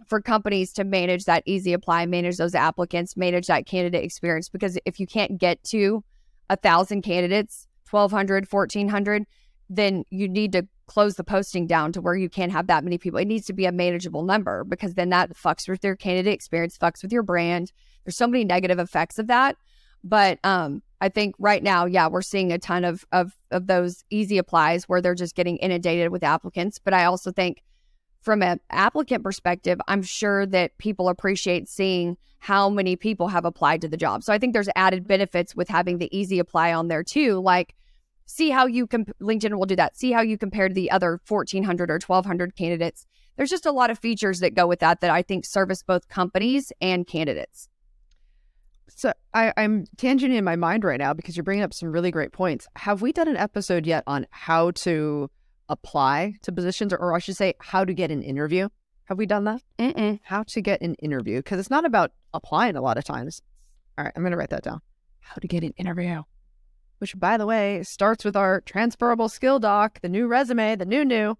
for 0.07 0.21
companies 0.21 0.73
to 0.73 0.83
manage 0.83 1.25
that 1.25 1.43
easy 1.45 1.73
apply, 1.73 2.05
manage 2.05 2.37
those 2.37 2.55
applicants, 2.55 3.15
manage 3.17 3.47
that 3.47 3.65
candidate 3.65 4.03
experience. 4.03 4.49
Because 4.49 4.77
if 4.85 4.99
you 4.99 5.07
can't 5.07 5.37
get 5.37 5.63
to 5.65 6.03
a 6.49 6.55
thousand 6.55 7.01
candidates, 7.01 7.67
1200, 7.89 8.51
1400, 8.51 9.25
then 9.69 10.03
you 10.09 10.27
need 10.27 10.51
to 10.51 10.67
close 10.87 11.15
the 11.15 11.23
posting 11.23 11.67
down 11.67 11.93
to 11.93 12.01
where 12.01 12.15
you 12.15 12.29
can't 12.29 12.51
have 12.51 12.67
that 12.67 12.83
many 12.83 12.97
people. 12.97 13.19
It 13.19 13.27
needs 13.27 13.45
to 13.45 13.53
be 13.53 13.65
a 13.65 13.71
manageable 13.71 14.23
number 14.23 14.65
because 14.65 14.95
then 14.95 15.09
that 15.09 15.35
fucks 15.35 15.69
with 15.69 15.83
your 15.83 15.95
candidate 15.95 16.33
experience, 16.33 16.77
fucks 16.77 17.01
with 17.01 17.13
your 17.13 17.23
brand. 17.23 17.71
There's 18.03 18.17
so 18.17 18.27
many 18.27 18.43
negative 18.43 18.79
effects 18.79 19.17
of 19.17 19.27
that. 19.27 19.55
But 20.03 20.39
um, 20.43 20.81
I 20.99 21.09
think 21.09 21.35
right 21.39 21.63
now, 21.63 21.85
yeah, 21.85 22.07
we're 22.07 22.21
seeing 22.21 22.51
a 22.51 22.57
ton 22.57 22.83
of, 22.83 23.05
of 23.11 23.37
of 23.51 23.67
those 23.67 24.03
easy 24.09 24.37
applies 24.37 24.85
where 24.85 25.01
they're 25.01 25.15
just 25.15 25.35
getting 25.35 25.57
inundated 25.57 26.11
with 26.11 26.23
applicants. 26.23 26.79
But 26.79 26.93
I 26.93 27.05
also 27.05 27.31
think 27.31 27.63
from 28.21 28.41
an 28.43 28.59
applicant 28.69 29.23
perspective, 29.23 29.79
I'm 29.87 30.03
sure 30.03 30.45
that 30.47 30.77
people 30.77 31.09
appreciate 31.09 31.67
seeing 31.67 32.17
how 32.39 32.69
many 32.69 32.95
people 32.95 33.27
have 33.27 33.45
applied 33.45 33.81
to 33.81 33.87
the 33.87 33.97
job. 33.97 34.23
So 34.23 34.33
I 34.33 34.37
think 34.37 34.53
there's 34.53 34.69
added 34.75 35.01
mm-hmm. 35.01 35.07
benefits 35.07 35.55
with 35.55 35.67
having 35.67 35.99
the 35.99 36.15
easy 36.15 36.39
apply 36.39 36.73
on 36.73 36.87
there 36.87 37.03
too. 37.03 37.39
Like 37.39 37.75
see 38.25 38.49
how 38.49 38.65
you 38.65 38.87
comp- 38.87 39.17
LinkedIn 39.21 39.57
will 39.57 39.65
do 39.65 39.75
that. 39.75 39.97
See 39.97 40.11
how 40.11 40.21
you 40.21 40.37
compare 40.37 40.67
to 40.67 40.73
the 40.73 40.89
other 40.91 41.19
1400 41.27 41.91
or 41.91 41.95
1200 41.95 42.55
candidates. 42.55 43.05
There's 43.37 43.49
just 43.49 43.65
a 43.65 43.71
lot 43.71 43.89
of 43.89 43.99
features 43.99 44.39
that 44.39 44.55
go 44.55 44.67
with 44.67 44.79
that 44.79 45.01
that 45.01 45.11
I 45.11 45.21
think 45.21 45.45
service 45.45 45.83
both 45.83 46.07
companies 46.07 46.71
and 46.81 47.05
candidates. 47.05 47.69
So 48.89 49.13
I, 49.33 49.53
I'm 49.57 49.85
tangenting 49.97 50.35
in 50.35 50.43
my 50.43 50.55
mind 50.55 50.83
right 50.83 50.99
now 50.99 51.13
because 51.13 51.35
you're 51.35 51.43
bringing 51.43 51.63
up 51.63 51.73
some 51.73 51.91
really 51.91 52.11
great 52.11 52.31
points. 52.33 52.67
Have 52.75 53.01
we 53.01 53.11
done 53.11 53.27
an 53.27 53.37
episode 53.37 53.85
yet 53.85 54.03
on 54.05 54.27
how 54.31 54.71
to 54.71 55.29
apply 55.69 56.35
to 56.43 56.51
positions, 56.51 56.93
or, 56.93 56.97
or 56.97 57.13
I 57.13 57.19
should 57.19 57.37
say, 57.37 57.53
how 57.59 57.85
to 57.85 57.93
get 57.93 58.11
an 58.11 58.23
interview? 58.23 58.69
Have 59.05 59.17
we 59.17 59.25
done 59.25 59.43
that? 59.45 59.61
Mm-mm. 59.77 60.19
How 60.23 60.43
to 60.43 60.61
get 60.61 60.81
an 60.81 60.95
interview? 60.95 61.37
Because 61.37 61.59
it's 61.59 61.69
not 61.69 61.85
about 61.85 62.11
applying 62.33 62.75
a 62.75 62.81
lot 62.81 62.97
of 62.97 63.03
times. 63.03 63.41
All 63.97 64.05
right, 64.05 64.13
I'm 64.15 64.23
going 64.23 64.31
to 64.31 64.37
write 64.37 64.51
that 64.51 64.63
down. 64.63 64.81
How 65.19 65.35
to 65.35 65.47
get 65.47 65.63
an 65.63 65.73
interview, 65.77 66.23
which, 66.99 67.17
by 67.19 67.37
the 67.37 67.45
way, 67.45 67.83
starts 67.83 68.23
with 68.23 68.35
our 68.35 68.61
transferable 68.61 69.29
skill 69.29 69.59
doc, 69.59 69.99
the 70.01 70.09
new 70.09 70.27
resume, 70.27 70.75
the 70.75 70.85
new 70.85 71.03
new. 71.03 71.37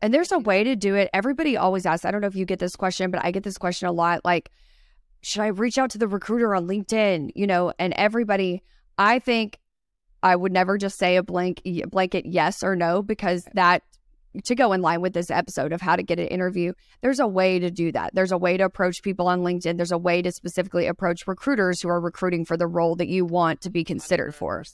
And 0.00 0.12
there's 0.12 0.32
a 0.32 0.38
way 0.38 0.64
to 0.64 0.76
do 0.76 0.94
it. 0.94 1.08
Everybody 1.14 1.56
always 1.56 1.86
asks, 1.86 2.04
I 2.04 2.10
don't 2.10 2.20
know 2.20 2.26
if 2.26 2.36
you 2.36 2.44
get 2.44 2.58
this 2.58 2.76
question, 2.76 3.10
but 3.10 3.24
I 3.24 3.30
get 3.30 3.42
this 3.42 3.58
question 3.58 3.88
a 3.88 3.92
lot. 3.92 4.20
Like, 4.24 4.50
should 5.22 5.42
I 5.42 5.46
reach 5.46 5.78
out 5.78 5.90
to 5.90 5.98
the 5.98 6.08
recruiter 6.08 6.54
on 6.54 6.68
LinkedIn? 6.68 7.30
You 7.34 7.46
know, 7.46 7.72
and 7.78 7.94
everybody, 7.94 8.62
I 8.98 9.18
think 9.18 9.58
I 10.24 10.34
would 10.34 10.52
never 10.52 10.78
just 10.78 10.98
say 10.98 11.16
a 11.16 11.22
blank 11.22 11.62
blanket 11.88 12.24
yes 12.24 12.62
or 12.62 12.74
no 12.74 13.02
because 13.02 13.46
that 13.52 13.82
to 14.42 14.54
go 14.54 14.72
in 14.72 14.80
line 14.80 15.00
with 15.00 15.12
this 15.12 15.30
episode 15.30 15.72
of 15.72 15.80
how 15.80 15.94
to 15.94 16.02
get 16.02 16.18
an 16.18 16.26
interview, 16.26 16.72
there's 17.02 17.20
a 17.20 17.26
way 17.26 17.58
to 17.58 17.70
do 17.70 17.92
that. 17.92 18.14
There's 18.14 18.32
a 18.32 18.38
way 18.38 18.56
to 18.56 18.64
approach 18.64 19.02
people 19.02 19.28
on 19.28 19.42
LinkedIn. 19.42 19.76
There's 19.76 19.92
a 19.92 19.98
way 19.98 20.22
to 20.22 20.32
specifically 20.32 20.86
approach 20.86 21.28
recruiters 21.28 21.80
who 21.80 21.88
are 21.88 22.00
recruiting 22.00 22.44
for 22.44 22.56
the 22.56 22.66
role 22.66 22.96
that 22.96 23.06
you 23.06 23.24
want 23.24 23.60
to 23.60 23.70
be 23.70 23.84
considered 23.84 24.34
for. 24.34 24.64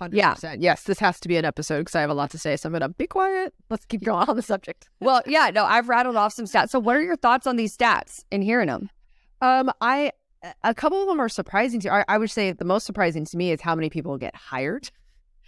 100%. 0.00 0.10
Yeah. 0.12 0.56
Yes, 0.58 0.82
this 0.82 0.98
has 0.98 1.20
to 1.20 1.28
be 1.28 1.36
an 1.36 1.44
episode 1.44 1.80
because 1.80 1.94
I 1.94 2.00
have 2.00 2.10
a 2.10 2.14
lot 2.14 2.30
to 2.30 2.38
say. 2.38 2.56
So 2.56 2.68
I'm 2.68 2.72
going 2.72 2.80
to 2.80 2.88
be 2.88 3.06
quiet. 3.06 3.54
Let's 3.70 3.84
keep 3.84 4.02
going 4.02 4.28
on 4.28 4.34
the 4.34 4.42
subject. 4.42 4.88
Well, 5.00 5.22
yeah, 5.26 5.50
no, 5.54 5.64
I've 5.64 5.88
rattled 5.88 6.16
off 6.16 6.32
some 6.32 6.46
stats. 6.46 6.70
So, 6.70 6.80
what 6.80 6.96
are 6.96 7.02
your 7.02 7.16
thoughts 7.16 7.46
on 7.46 7.56
these 7.56 7.76
stats 7.76 8.24
and 8.32 8.42
hearing 8.42 8.66
them? 8.66 8.90
Um, 9.40 9.70
I 9.80 10.12
a 10.62 10.74
couple 10.74 11.00
of 11.00 11.08
them 11.08 11.20
are 11.20 11.28
surprising 11.28 11.80
to 11.80 11.92
I, 11.92 12.04
I 12.08 12.18
would 12.18 12.30
say 12.30 12.52
the 12.52 12.64
most 12.64 12.84
surprising 12.84 13.24
to 13.24 13.36
me 13.36 13.50
is 13.50 13.60
how 13.60 13.74
many 13.74 13.90
people 13.90 14.18
get 14.18 14.34
hired. 14.34 14.90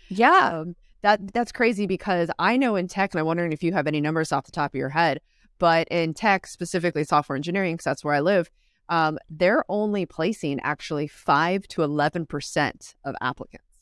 Yeah. 0.08 0.60
Um, 0.60 0.76
that 1.02 1.32
that's 1.32 1.52
crazy 1.52 1.86
because 1.86 2.30
I 2.38 2.56
know 2.56 2.76
in 2.76 2.88
tech, 2.88 3.12
and 3.12 3.20
I'm 3.20 3.26
wondering 3.26 3.52
if 3.52 3.62
you 3.62 3.72
have 3.72 3.86
any 3.86 4.00
numbers 4.00 4.32
off 4.32 4.44
the 4.44 4.52
top 4.52 4.72
of 4.72 4.78
your 4.78 4.88
head, 4.88 5.20
but 5.58 5.86
in 5.88 6.14
tech, 6.14 6.46
specifically 6.46 7.04
software 7.04 7.36
engineering, 7.36 7.74
because 7.74 7.84
that's 7.84 8.04
where 8.04 8.14
I 8.14 8.20
live, 8.20 8.50
um, 8.88 9.18
they're 9.30 9.64
only 9.68 10.06
placing 10.06 10.60
actually 10.60 11.06
five 11.06 11.68
to 11.68 11.82
eleven 11.82 12.26
percent 12.26 12.94
of 13.04 13.14
applicants. 13.20 13.78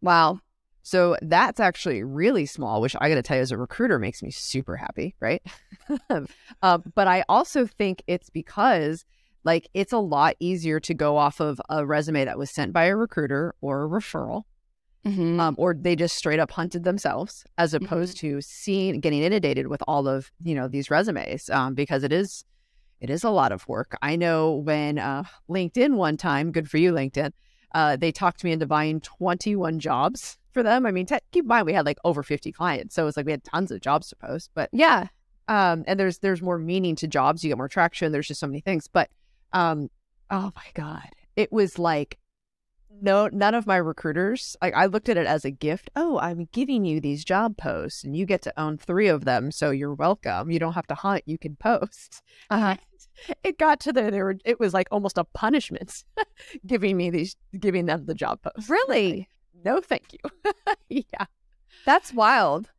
Wow. 0.00 0.40
So 0.82 1.16
that's 1.20 1.58
actually 1.58 2.04
really 2.04 2.46
small, 2.46 2.80
which 2.80 2.94
I 3.00 3.08
got 3.08 3.16
to 3.16 3.22
tell 3.22 3.36
you, 3.36 3.42
as 3.42 3.50
a 3.50 3.56
recruiter, 3.56 3.98
makes 3.98 4.22
me 4.22 4.30
super 4.30 4.76
happy, 4.76 5.16
right? 5.18 5.42
um, 6.62 6.84
but 6.94 7.08
I 7.08 7.24
also 7.28 7.66
think 7.66 8.04
it's 8.06 8.30
because, 8.30 9.04
like, 9.46 9.68
it's 9.72 9.92
a 9.94 9.98
lot 9.98 10.34
easier 10.40 10.78
to 10.80 10.92
go 10.92 11.16
off 11.16 11.40
of 11.40 11.58
a 11.70 11.86
resume 11.86 12.24
that 12.26 12.36
was 12.36 12.50
sent 12.50 12.72
by 12.74 12.84
a 12.84 12.96
recruiter 12.96 13.54
or 13.62 13.84
a 13.84 13.88
referral, 13.88 14.42
Mm-hmm. 15.06 15.38
um, 15.38 15.54
or 15.56 15.72
they 15.72 15.94
just 15.94 16.16
straight 16.16 16.40
up 16.40 16.50
hunted 16.50 16.82
themselves, 16.82 17.44
as 17.58 17.72
opposed 17.74 18.16
to 18.18 18.40
seeing 18.40 18.98
getting 18.98 19.22
inundated 19.22 19.68
with 19.68 19.80
all 19.86 20.08
of 20.08 20.32
you 20.42 20.52
know 20.52 20.66
these 20.66 20.90
resumes, 20.90 21.48
um, 21.48 21.74
because 21.74 22.02
it 22.02 22.12
is 22.12 22.44
it 23.00 23.08
is 23.08 23.22
a 23.22 23.30
lot 23.30 23.52
of 23.52 23.68
work. 23.68 23.96
I 24.02 24.16
know 24.16 24.56
when 24.56 24.98
uh, 24.98 25.22
LinkedIn 25.48 25.94
one 25.94 26.16
time, 26.16 26.50
good 26.50 26.68
for 26.68 26.78
you, 26.78 26.92
LinkedIn. 26.92 27.30
Uh, 27.72 27.94
they 27.94 28.10
talked 28.10 28.42
me 28.42 28.50
into 28.50 28.66
buying 28.66 29.00
21 29.00 29.78
jobs 29.78 30.38
for 30.52 30.64
them. 30.64 30.84
I 30.86 30.90
mean, 30.90 31.06
te- 31.06 31.18
keep 31.30 31.44
in 31.44 31.48
mind 31.48 31.66
we 31.66 31.72
had 31.72 31.86
like 31.86 31.98
over 32.04 32.24
50 32.24 32.50
clients, 32.50 32.96
so 32.96 33.02
it 33.02 33.06
was 33.06 33.16
like 33.16 33.26
we 33.26 33.32
had 33.32 33.44
tons 33.44 33.70
of 33.70 33.80
jobs 33.80 34.08
to 34.08 34.16
post. 34.16 34.50
But 34.54 34.70
yeah. 34.72 35.06
um, 35.46 35.84
and 35.86 36.00
there's 36.00 36.18
there's 36.18 36.42
more 36.42 36.58
meaning 36.58 36.96
to 36.96 37.06
jobs. 37.06 37.44
You 37.44 37.50
get 37.50 37.58
more 37.58 37.68
traction. 37.68 38.10
There's 38.10 38.26
just 38.26 38.40
so 38.40 38.48
many 38.48 38.60
things. 38.60 38.88
But 38.88 39.08
um, 39.52 39.88
oh 40.30 40.52
my 40.54 40.66
god, 40.74 41.08
it 41.36 41.52
was 41.52 41.78
like 41.78 42.18
no 43.00 43.28
none 43.28 43.54
of 43.54 43.66
my 43.66 43.76
recruiters. 43.76 44.56
Like 44.62 44.74
I 44.74 44.86
looked 44.86 45.08
at 45.08 45.16
it 45.16 45.26
as 45.26 45.44
a 45.44 45.50
gift. 45.50 45.90
Oh, 45.96 46.18
I'm 46.18 46.48
giving 46.52 46.84
you 46.84 47.00
these 47.00 47.24
job 47.24 47.56
posts, 47.56 48.04
and 48.04 48.16
you 48.16 48.26
get 48.26 48.42
to 48.42 48.60
own 48.60 48.78
three 48.78 49.08
of 49.08 49.24
them, 49.24 49.50
so 49.50 49.70
you're 49.70 49.94
welcome. 49.94 50.50
You 50.50 50.58
don't 50.58 50.74
have 50.74 50.86
to 50.88 50.94
hunt. 50.94 51.24
You 51.26 51.38
can 51.38 51.56
post. 51.56 52.22
Uh-huh. 52.50 52.76
It 53.42 53.58
got 53.58 53.80
to 53.80 53.92
the 53.92 54.10
there 54.10 54.24
were 54.24 54.36
it 54.44 54.60
was 54.60 54.74
like 54.74 54.88
almost 54.90 55.18
a 55.18 55.24
punishment 55.24 56.04
giving 56.66 56.96
me 56.96 57.10
these 57.10 57.36
giving 57.58 57.86
them 57.86 58.06
the 58.06 58.14
job 58.14 58.40
posts. 58.42 58.70
Really? 58.70 59.28
No, 59.64 59.80
thank 59.80 60.12
you. 60.12 60.52
yeah. 60.88 61.26
That's 61.84 62.12
wild. 62.12 62.70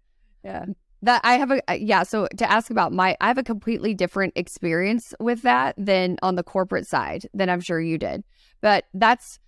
Yeah. 0.44 0.66
That 1.04 1.22
I 1.24 1.34
have 1.34 1.52
a 1.52 1.76
yeah. 1.76 2.04
So 2.04 2.28
to 2.38 2.52
ask 2.52 2.72
about 2.72 2.92
my, 2.92 3.16
I 3.22 3.28
have 3.28 3.38
a 3.38 3.44
completely 3.44 3.94
different 3.94 4.34
experience 4.36 5.14
with 5.20 5.44
that 5.44 5.76
than 5.78 6.18
on 6.24 6.36
the 6.36 6.44
corporate 6.44 6.88
side 6.88 7.28
than 7.34 7.50
I'm 7.50 7.62
sure 7.62 7.80
you 7.80 7.98
did. 7.98 8.24
But 8.62 8.86
that's, 8.94 9.40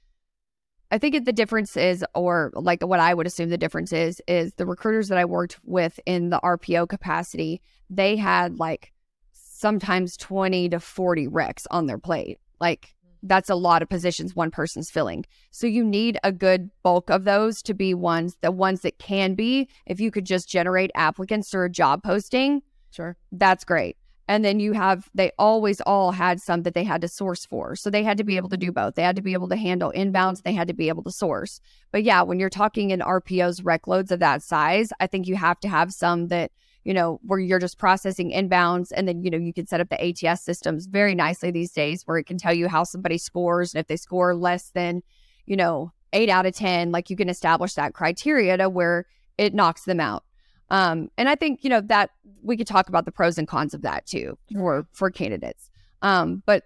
I 0.91 0.99
think 0.99 1.25
the 1.25 1.33
difference 1.33 1.75
is, 1.75 2.05
or 2.13 2.51
like 2.53 2.81
what 2.83 2.99
I 2.99 3.13
would 3.13 3.25
assume 3.25 3.49
the 3.49 3.57
difference 3.57 3.91
is, 3.91 4.21
is 4.27 4.53
the 4.53 4.65
recruiters 4.65 5.07
that 5.09 5.17
I 5.17 5.25
worked 5.25 5.59
with 5.63 5.99
in 6.05 6.29
the 6.29 6.39
RPO 6.43 6.87
capacity, 6.87 7.61
they 7.89 8.15
had 8.15 8.59
like 8.59 8.93
sometimes 9.33 10.17
20 10.17 10.69
to 10.69 10.79
40 10.79 11.27
recs 11.27 11.65
on 11.71 11.87
their 11.87 11.97
plate. 11.97 12.39
Like 12.59 12.95
that's 13.23 13.49
a 13.49 13.55
lot 13.55 13.81
of 13.81 13.89
positions 13.89 14.35
one 14.35 14.51
person's 14.51 14.89
filling. 14.89 15.25
So 15.51 15.67
you 15.67 15.83
need 15.83 16.17
a 16.23 16.31
good 16.31 16.69
bulk 16.83 17.09
of 17.09 17.23
those 17.23 17.61
to 17.63 17.73
be 17.73 17.93
ones, 17.93 18.37
the 18.41 18.51
ones 18.51 18.81
that 18.81 18.97
can 18.99 19.35
be, 19.35 19.69
if 19.85 19.99
you 19.99 20.11
could 20.11 20.25
just 20.25 20.49
generate 20.49 20.91
applicants 20.95 21.49
through 21.49 21.65
a 21.65 21.69
job 21.69 22.03
posting, 22.03 22.61
Sure. 22.91 23.17
that's 23.31 23.63
great. 23.63 23.97
And 24.27 24.45
then 24.45 24.59
you 24.59 24.73
have, 24.73 25.09
they 25.15 25.31
always 25.39 25.81
all 25.81 26.11
had 26.11 26.39
some 26.39 26.61
that 26.61 26.75
they 26.75 26.83
had 26.83 27.01
to 27.01 27.07
source 27.07 27.47
for. 27.47 27.75
So 27.75 27.89
they 27.89 28.03
had 28.03 28.19
to 28.19 28.23
be 28.23 28.37
able 28.37 28.49
to 28.49 28.57
do 28.57 28.71
both. 28.71 28.93
They 28.93 29.01
had 29.01 29.15
to 29.15 29.23
be 29.23 29.33
able 29.33 29.49
to 29.49 29.55
handle 29.55 29.91
inbounds, 29.95 30.43
they 30.43 30.53
had 30.53 30.67
to 30.67 30.73
be 30.75 30.87
able 30.87 31.03
to 31.03 31.11
source. 31.11 31.59
But 31.91 32.03
yeah, 32.03 32.21
when 32.21 32.39
you're 32.39 32.49
talking 32.49 32.91
in 32.91 32.99
RPOs, 32.99 33.61
rec 33.63 33.87
loads 33.87 34.11
of 34.11 34.19
that 34.19 34.43
size, 34.43 34.91
I 34.99 35.07
think 35.07 35.27
you 35.27 35.35
have 35.35 35.59
to 35.61 35.67
have 35.67 35.91
some 35.91 36.27
that, 36.27 36.51
you 36.83 36.93
know, 36.93 37.19
where 37.23 37.39
you're 37.39 37.59
just 37.59 37.77
processing 37.77 38.31
inbounds 38.31 38.91
and 38.95 39.07
then, 39.07 39.23
you 39.23 39.29
know, 39.29 39.37
you 39.37 39.53
can 39.53 39.67
set 39.67 39.81
up 39.81 39.89
the 39.89 40.27
ATS 40.27 40.43
systems 40.43 40.85
very 40.85 41.13
nicely 41.13 41.51
these 41.51 41.71
days 41.71 42.03
where 42.05 42.17
it 42.17 42.25
can 42.25 42.37
tell 42.37 42.53
you 42.53 42.67
how 42.67 42.83
somebody 42.83 43.17
scores. 43.17 43.73
And 43.73 43.81
if 43.81 43.87
they 43.87 43.97
score 43.97 44.35
less 44.35 44.71
than, 44.71 45.01
you 45.45 45.55
know, 45.55 45.91
eight 46.13 46.29
out 46.29 46.45
of 46.45 46.55
10, 46.55 46.91
like 46.91 47.09
you 47.09 47.15
can 47.15 47.29
establish 47.29 47.73
that 47.73 47.93
criteria 47.93 48.57
to 48.57 48.69
where 48.69 49.05
it 49.37 49.53
knocks 49.53 49.83
them 49.83 49.99
out. 49.99 50.23
Um, 50.69 51.09
and 51.17 51.27
I 51.27 51.35
think, 51.35 51.63
you 51.63 51.69
know, 51.69 51.81
that 51.81 52.11
we 52.43 52.55
could 52.55 52.67
talk 52.67 52.89
about 52.89 53.05
the 53.05 53.11
pros 53.11 53.37
and 53.37 53.47
cons 53.47 53.73
of 53.73 53.81
that 53.81 54.05
too 54.05 54.37
for 54.53 54.87
for 54.93 55.09
candidates. 55.09 55.69
Um, 56.01 56.43
but 56.45 56.63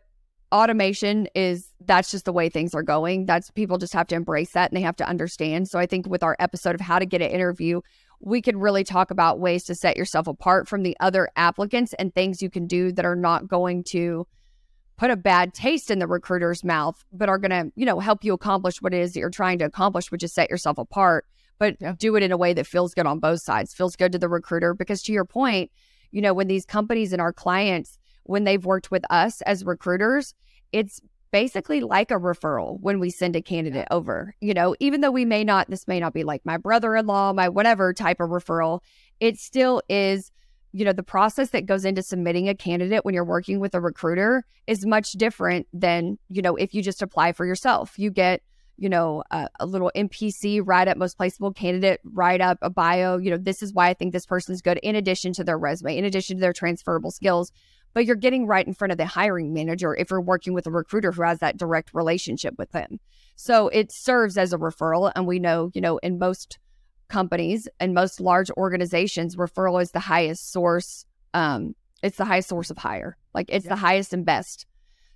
automation 0.52 1.28
is 1.34 1.72
that's 1.86 2.12
just 2.12 2.26
the 2.26 2.34
way 2.34 2.48
things 2.50 2.76
are 2.76 2.84
going. 2.84 3.26
That's 3.26 3.50
people 3.50 3.78
just 3.78 3.94
have 3.94 4.08
to 4.08 4.16
embrace 4.16 4.52
that 4.52 4.70
and 4.70 4.78
they 4.78 4.84
have 4.84 4.96
to 4.98 5.08
understand. 5.08 5.68
So 5.68 5.80
I 5.80 5.86
think 5.86 6.08
with 6.08 6.22
our 6.22 6.36
episode 6.40 6.76
of 6.76 6.82
how 6.82 7.00
to 7.00 7.06
get 7.06 7.22
an 7.22 7.32
interview, 7.32 7.82
we 8.26 8.42
could 8.42 8.56
really 8.56 8.86
talk 8.86 9.12
about 9.12 9.40
ways 9.40 9.66
to 9.66 9.76
set 9.76 9.98
yourself 9.98 10.28
apart 10.28 10.68
from 10.68 10.84
the 10.84 10.96
other 11.02 11.30
applicants 11.36 11.94
and 12.00 12.14
things 12.16 12.42
you 12.42 12.50
can 12.50 12.68
do 12.68 12.92
that 12.94 13.04
are 13.04 13.18
not 13.18 13.50
going 13.50 13.84
to 13.84 14.26
put 14.96 15.12
a 15.12 15.18
bad 15.18 15.54
taste 15.54 15.92
in 15.92 16.00
the 16.00 16.08
recruiter's 16.08 16.64
mouth, 16.64 17.04
but 17.12 17.28
are 17.28 17.38
going 17.38 17.52
to, 17.52 17.72
you 17.76 17.86
know, 17.86 18.00
help 18.00 18.24
you 18.24 18.32
accomplish 18.32 18.82
what 18.82 18.94
it 18.94 19.02
is 19.02 19.14
that 19.14 19.20
you're 19.20 19.30
trying 19.30 19.58
to 19.60 19.66
accomplish, 19.66 20.10
which 20.10 20.24
is 20.24 20.34
set 20.34 20.50
yourself 20.50 20.78
apart, 20.78 21.26
but 21.60 21.76
Yeah. 21.82 21.96
do 22.00 22.16
it 22.16 22.24
in 22.24 22.32
a 22.32 22.38
way 22.38 22.54
that 22.54 22.66
feels 22.66 22.94
good 22.94 23.06
on 23.06 23.20
both 23.20 23.42
sides, 23.42 23.74
feels 23.74 23.98
good 23.98 24.14
to 24.14 24.20
the 24.20 24.30
recruiter. 24.30 24.74
Because 24.74 25.02
to 25.04 25.12
your 25.12 25.26
point, 25.26 25.70
you 26.12 26.22
know, 26.22 26.34
when 26.34 26.48
these 26.48 26.66
companies 26.66 27.12
and 27.12 27.22
our 27.22 27.34
clients, 27.34 27.98
when 28.24 28.46
they've 28.46 28.66
worked 28.66 28.90
with 28.90 29.04
us 29.10 29.42
as 29.42 29.66
recruiters, 29.66 30.34
it's 30.72 31.02
basically 31.34 31.82
like 31.82 32.12
a 32.12 32.14
referral 32.14 32.80
when 32.80 33.00
we 33.00 33.10
send 33.10 33.36
a 33.36 33.42
candidate 33.42 33.88
over. 33.90 34.36
You 34.40 34.54
know, 34.54 34.76
even 34.80 35.02
though 35.02 35.12
we 35.12 35.26
may 35.26 35.44
not, 35.44 35.68
this 35.68 35.88
may 35.88 36.00
not 36.00 36.14
be 36.14 36.24
like 36.24 36.46
my 36.46 36.58
brother 36.58 36.96
in 36.96 37.08
law, 37.08 37.34
my 37.34 37.50
whatever 37.50 37.92
type 37.92 38.22
of 38.22 38.30
referral, 38.30 38.82
it 39.20 39.40
still 39.40 39.82
is 39.90 40.32
you 40.76 40.86
know 40.86 40.94
the 40.94 41.04
process 41.04 41.50
that 41.50 41.66
goes 41.66 41.86
into 41.86 42.02
submitting 42.02 42.50
a 42.50 42.56
candidate 42.56 43.04
when 43.04 43.14
you're 43.14 43.24
working 43.24 43.60
with 43.60 43.76
a 43.76 43.82
recruiter 43.82 44.44
is 44.66 44.86
much 44.86 45.14
different 45.14 45.68
than 45.72 46.18
you 46.30 46.42
know 46.42 46.56
if 46.56 46.74
you 46.74 46.82
just 46.82 47.04
apply 47.04 47.32
for 47.32 47.46
yourself 47.46 47.94
you 47.98 48.10
get 48.10 48.42
you 48.78 48.90
know 48.90 49.24
a, 49.30 49.48
a 49.60 49.68
little 49.68 49.92
mpc 49.96 50.62
write 50.66 50.88
up 50.88 50.98
most 50.98 51.16
placeable 51.16 51.56
candidate 51.56 52.02
write 52.04 52.42
up 52.42 52.58
a 52.64 52.72
bio 52.72 53.20
you 53.20 53.30
know 53.30 53.38
this 53.38 53.62
is 53.62 53.72
why 53.72 53.88
i 53.88 53.94
think 53.94 54.14
this 54.14 54.26
person's 54.26 54.64
good 54.64 54.80
in 54.82 54.96
addition 54.96 55.32
to 55.32 55.44
their 55.44 55.60
resume 55.60 55.96
in 55.96 56.06
addition 56.06 56.38
to 56.38 56.42
their 56.42 56.54
transferable 56.54 57.12
skills 57.12 57.52
but 57.94 58.06
you're 58.06 58.16
getting 58.16 58.46
right 58.48 58.68
in 58.68 58.74
front 58.74 58.92
of 58.92 58.98
the 58.98 59.06
hiring 59.06 59.54
manager 59.54 59.96
if 59.96 60.10
you're 60.10 60.22
working 60.22 60.54
with 60.54 60.68
a 60.68 60.72
recruiter 60.72 61.12
who 61.12 61.22
has 61.24 61.40
that 61.40 61.58
direct 61.58 61.94
relationship 61.94 62.56
with 62.58 62.72
them 62.72 63.00
so 63.36 63.68
it 63.70 63.92
serves 63.92 64.38
as 64.38 64.54
a 64.54 64.58
referral 64.58 65.12
and 65.16 65.28
we 65.28 65.40
know 65.40 65.70
you 65.74 65.82
know 65.82 65.98
in 66.00 66.20
most 66.20 66.60
companies 67.14 67.68
and 67.80 67.94
most 67.94 68.20
large 68.20 68.50
organizations, 68.58 69.36
referral 69.36 69.82
is 69.82 69.92
the 69.92 70.00
highest 70.00 70.52
source. 70.52 71.06
Um, 71.34 71.76
it's 72.02 72.18
the 72.18 72.26
highest 72.26 72.50
source 72.50 72.72
of 72.72 72.78
hire. 72.78 73.18
Like 73.34 73.50
it's 73.50 73.68
the 73.68 73.76
highest 73.76 74.14
and 74.14 74.26
best. 74.26 74.66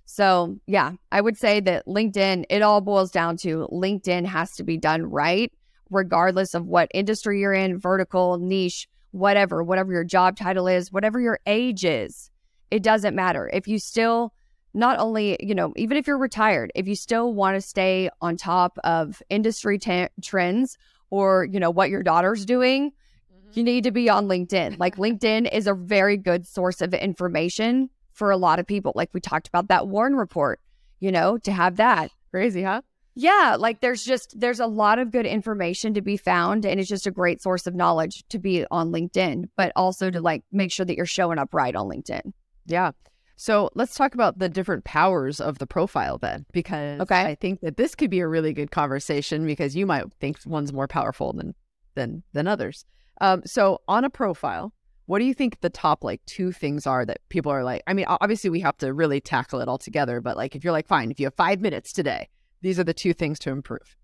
So 0.06 0.56
yeah, 0.66 0.92
I 1.12 1.20
would 1.20 1.36
say 1.36 1.60
that 1.60 1.86
LinkedIn, 1.86 2.44
it 2.48 2.62
all 2.62 2.80
boils 2.80 3.10
down 3.10 3.36
to 3.38 3.68
LinkedIn 3.70 4.24
has 4.26 4.52
to 4.56 4.64
be 4.64 4.78
done 4.78 5.02
right, 5.02 5.52
regardless 5.90 6.54
of 6.54 6.66
what 6.66 6.90
industry 6.94 7.40
you're 7.40 7.52
in, 7.52 7.78
vertical, 7.78 8.38
niche, 8.38 8.88
whatever, 9.10 9.62
whatever 9.62 9.92
your 9.92 10.04
job 10.04 10.36
title 10.36 10.68
is, 10.68 10.92
whatever 10.92 11.20
your 11.20 11.40
age 11.46 11.84
is. 11.84 12.30
It 12.70 12.82
doesn't 12.82 13.14
matter. 13.14 13.50
If 13.52 13.66
you 13.68 13.78
still 13.78 14.32
not 14.74 14.98
only, 14.98 15.36
you 15.40 15.54
know, 15.54 15.72
even 15.76 15.96
if 15.96 16.06
you're 16.06 16.18
retired, 16.18 16.70
if 16.74 16.86
you 16.86 16.94
still 16.94 17.32
want 17.32 17.56
to 17.56 17.60
stay 17.60 18.10
on 18.20 18.36
top 18.36 18.78
of 18.84 19.22
industry 19.30 19.78
t- 19.78 20.08
trends 20.22 20.78
or, 21.10 21.48
you 21.50 21.58
know, 21.58 21.70
what 21.70 21.90
your 21.90 22.02
daughter's 22.02 22.44
doing, 22.44 22.90
mm-hmm. 22.90 23.50
you 23.54 23.64
need 23.64 23.84
to 23.84 23.90
be 23.90 24.08
on 24.08 24.28
LinkedIn. 24.28 24.78
Like 24.78 24.96
LinkedIn 24.96 25.52
is 25.52 25.66
a 25.66 25.74
very 25.74 26.16
good 26.16 26.46
source 26.46 26.80
of 26.80 26.92
information 26.94 27.90
for 28.12 28.30
a 28.30 28.36
lot 28.36 28.58
of 28.58 28.66
people. 28.66 28.92
Like 28.94 29.10
we 29.12 29.20
talked 29.20 29.48
about 29.48 29.68
that 29.68 29.88
Warren 29.88 30.16
report, 30.16 30.60
you 31.00 31.10
know, 31.10 31.38
to 31.38 31.52
have 31.52 31.76
that. 31.76 32.10
Crazy, 32.30 32.62
huh? 32.62 32.82
Yeah, 33.14 33.56
like 33.58 33.80
there's 33.80 34.04
just 34.04 34.38
there's 34.38 34.60
a 34.60 34.66
lot 34.66 35.00
of 35.00 35.10
good 35.10 35.26
information 35.26 35.94
to 35.94 36.02
be 36.02 36.16
found 36.16 36.64
and 36.64 36.78
it's 36.78 36.88
just 36.88 37.06
a 37.06 37.10
great 37.10 37.42
source 37.42 37.66
of 37.66 37.74
knowledge 37.74 38.22
to 38.28 38.38
be 38.38 38.64
on 38.70 38.92
LinkedIn, 38.92 39.48
but 39.56 39.72
also 39.74 40.08
to 40.08 40.20
like 40.20 40.44
make 40.52 40.70
sure 40.70 40.86
that 40.86 40.96
you're 40.96 41.04
showing 41.04 41.38
up 41.38 41.52
right 41.52 41.74
on 41.74 41.88
LinkedIn. 41.88 42.32
Yeah. 42.68 42.92
So 43.36 43.70
let's 43.74 43.94
talk 43.94 44.14
about 44.14 44.40
the 44.40 44.48
different 44.48 44.84
powers 44.84 45.40
of 45.40 45.58
the 45.58 45.66
profile 45.66 46.18
then, 46.18 46.44
because 46.52 47.00
Okay. 47.00 47.22
I 47.22 47.34
think 47.36 47.60
that 47.60 47.76
this 47.76 47.94
could 47.94 48.10
be 48.10 48.20
a 48.20 48.26
really 48.26 48.52
good 48.52 48.70
conversation 48.70 49.46
because 49.46 49.76
you 49.76 49.86
might 49.86 50.04
think 50.20 50.38
one's 50.44 50.72
more 50.72 50.88
powerful 50.88 51.32
than 51.32 51.54
than 51.94 52.22
than 52.32 52.46
others. 52.48 52.84
Um, 53.20 53.42
so 53.44 53.80
on 53.88 54.04
a 54.04 54.10
profile, 54.10 54.72
what 55.06 55.20
do 55.20 55.24
you 55.24 55.34
think 55.34 55.60
the 55.60 55.70
top 55.70 56.04
like 56.04 56.20
two 56.26 56.52
things 56.52 56.86
are 56.86 57.06
that 57.06 57.20
people 57.28 57.50
are 57.52 57.64
like? 57.64 57.82
I 57.86 57.94
mean, 57.94 58.06
obviously 58.08 58.50
we 58.50 58.60
have 58.60 58.76
to 58.78 58.92
really 58.92 59.20
tackle 59.20 59.60
it 59.60 59.68
all 59.68 59.78
together, 59.78 60.20
but 60.20 60.36
like 60.36 60.54
if 60.56 60.64
you're 60.64 60.72
like, 60.72 60.88
fine, 60.88 61.10
if 61.10 61.18
you 61.20 61.26
have 61.26 61.34
five 61.34 61.60
minutes 61.60 61.92
today, 61.92 62.28
these 62.60 62.78
are 62.78 62.84
the 62.84 62.94
two 62.94 63.12
things 63.12 63.38
to 63.40 63.50
improve. 63.50 63.96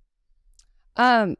Um, 0.97 1.37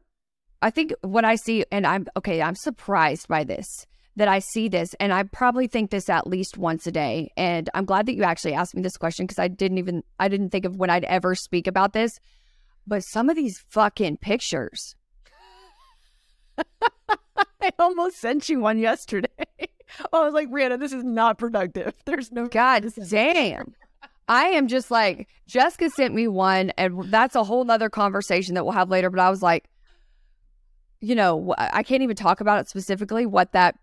I 0.61 0.69
think 0.69 0.93
what 1.01 1.23
I 1.23 1.35
see, 1.35 1.65
and 1.71 1.87
I'm 1.87 2.07
okay, 2.17 2.41
I'm 2.41 2.55
surprised 2.55 3.27
by 3.27 3.43
this 3.45 3.85
that 4.15 4.27
I 4.27 4.39
see 4.39 4.69
this, 4.69 4.95
and 4.99 5.11
I 5.13 5.23
probably 5.23 5.67
think 5.67 5.91
this 5.91 6.09
at 6.09 6.27
least 6.27 6.57
once 6.57 6.87
a 6.87 6.91
day. 6.91 7.31
And 7.35 7.69
I'm 7.73 7.85
glad 7.85 8.05
that 8.05 8.15
you 8.15 8.23
actually 8.23 8.53
asked 8.53 8.75
me 8.75 8.81
this 8.81 8.97
question 8.97 9.25
because 9.25 9.39
I 9.39 9.47
didn't 9.47 9.77
even 9.77 10.03
I 10.19 10.27
didn't 10.27 10.49
think 10.49 10.65
of 10.65 10.77
when 10.77 10.89
I'd 10.89 11.03
ever 11.05 11.35
speak 11.35 11.67
about 11.67 11.93
this. 11.93 12.19
But 12.87 13.03
some 13.03 13.29
of 13.29 13.35
these 13.35 13.63
fucking 13.69 14.17
pictures, 14.17 14.95
I 16.57 17.71
almost 17.79 18.17
sent 18.17 18.47
you 18.47 18.59
one 18.59 18.77
yesterday. 18.77 19.27
I 20.13 20.19
was 20.23 20.33
like, 20.33 20.49
Brianna, 20.49 20.79
this 20.79 20.93
is 20.93 21.03
not 21.03 21.37
productive. 21.37 21.93
There's 22.05 22.31
no 22.31 22.47
God 22.47 22.85
damn. 23.09 23.73
I 24.27 24.45
am 24.45 24.67
just 24.67 24.89
like, 24.89 25.27
Jessica 25.47 25.89
sent 25.89 26.13
me 26.13 26.27
one, 26.27 26.71
and 26.77 27.11
that's 27.11 27.35
a 27.35 27.43
whole 27.43 27.63
nother 27.63 27.89
conversation 27.89 28.55
that 28.55 28.63
we'll 28.63 28.73
have 28.73 28.89
later. 28.89 29.09
But 29.09 29.19
I 29.19 29.29
was 29.29 29.43
like, 29.43 29.69
you 30.99 31.13
know, 31.13 31.53
I 31.57 31.83
can't 31.83 32.01
even 32.01 32.15
talk 32.15 32.41
about 32.41 32.59
it 32.59 32.67
specifically, 32.67 33.25
what 33.25 33.51
that, 33.51 33.77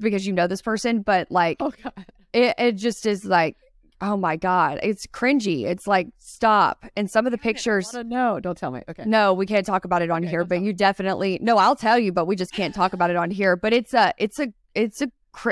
because 0.00 0.26
you 0.26 0.32
know 0.32 0.46
this 0.46 0.62
person, 0.62 1.02
but 1.02 1.30
like, 1.30 1.56
Oh 1.60 1.72
god. 1.82 2.06
it, 2.32 2.54
it 2.58 2.72
just 2.72 3.06
is 3.06 3.24
like, 3.24 3.56
oh 4.00 4.16
my 4.16 4.36
God, 4.36 4.80
it's 4.82 5.06
cringy. 5.06 5.64
It's 5.64 5.86
like, 5.86 6.08
stop. 6.18 6.84
And 6.96 7.10
some 7.10 7.26
of 7.26 7.32
the 7.32 7.38
pictures, 7.38 7.94
I 7.94 7.98
want 7.98 8.10
to 8.10 8.14
know. 8.16 8.40
Don't 8.40 8.58
tell 8.58 8.70
me. 8.70 8.82
Okay. 8.88 9.04
no, 9.06 9.32
we 9.32 9.46
can't 9.46 9.64
talk 9.64 9.84
about 9.84 10.02
it 10.02 10.10
on 10.10 10.22
Okay, 10.24 10.30
here, 10.30 10.44
but 10.44 10.60
you 10.60 10.72
definitely 10.72 11.38
no, 11.40 11.56
I'll 11.58 11.76
tell 11.76 11.98
you, 11.98 12.12
but 12.12 12.26
we 12.26 12.36
just 12.36 12.52
can't 12.52 12.74
talk 12.74 12.92
about 12.92 13.10
it 13.10 13.16
on 13.16 13.30
here. 13.30 13.56
But 13.56 13.72
it's 13.72 13.94
a 13.94 14.12
it's 14.18 14.38
a 14.38 14.48
it's 14.74 15.00
a 15.00 15.10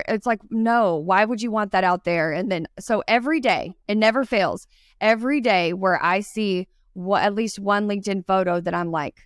it's 0.08 0.26
like 0.26 0.40
no, 0.50 0.96
why 0.96 1.24
would 1.24 1.40
you 1.42 1.50
want 1.50 1.72
that 1.72 1.84
out 1.84 2.04
there? 2.04 2.32
And 2.32 2.50
then 2.52 2.66
so 2.78 3.02
every 3.08 3.40
day, 3.40 3.74
it 3.88 3.96
never 3.96 4.24
fails. 4.24 4.66
Every 5.00 5.40
day 5.40 5.72
where 5.72 6.00
I 6.02 6.20
see 6.20 6.68
what 6.92 7.22
at 7.22 7.34
least 7.34 7.58
one 7.58 7.88
LinkedIn 7.88 8.26
photo 8.26 8.60
that 8.60 8.74
I'm 8.74 8.90
like 8.90 9.16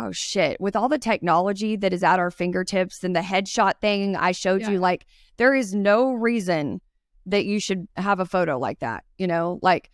Oh 0.00 0.12
shit. 0.12 0.60
With 0.60 0.76
all 0.76 0.88
the 0.88 0.98
technology 0.98 1.74
that 1.76 1.92
is 1.92 2.02
at 2.04 2.18
our 2.18 2.30
fingertips 2.30 3.02
and 3.02 3.16
the 3.16 3.20
headshot 3.20 3.80
thing 3.80 4.14
I 4.16 4.32
showed 4.32 4.60
Yeah. 4.62 4.70
you, 4.70 4.78
like, 4.78 5.06
there 5.38 5.54
is 5.54 5.74
no 5.74 6.12
reason 6.12 6.80
that 7.26 7.44
you 7.46 7.58
should 7.58 7.88
have 7.96 8.20
a 8.20 8.24
photo 8.26 8.58
like 8.58 8.78
that. 8.78 9.02
You 9.18 9.26
know, 9.26 9.58
like, 9.62 9.90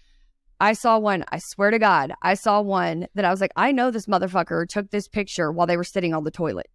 I 0.61 0.73
saw 0.75 0.99
one, 0.99 1.25
I 1.30 1.38
swear 1.38 1.70
to 1.70 1.78
God, 1.78 2.12
I 2.23 2.34
saw 2.34 2.61
one 2.61 3.06
that 3.14 3.25
I 3.25 3.30
was 3.30 3.40
like, 3.40 3.52
I 3.56 3.73
know 3.73 3.90
this 3.90 4.06
motherfucker 4.06 4.68
took 4.68 4.90
this 4.90 5.08
picture 5.08 5.50
while 5.50 5.66
they 5.66 5.76
were 5.76 5.84
sitting 5.84 6.12
on 6.14 6.25
the 6.25 6.30
toilet. 6.30 6.66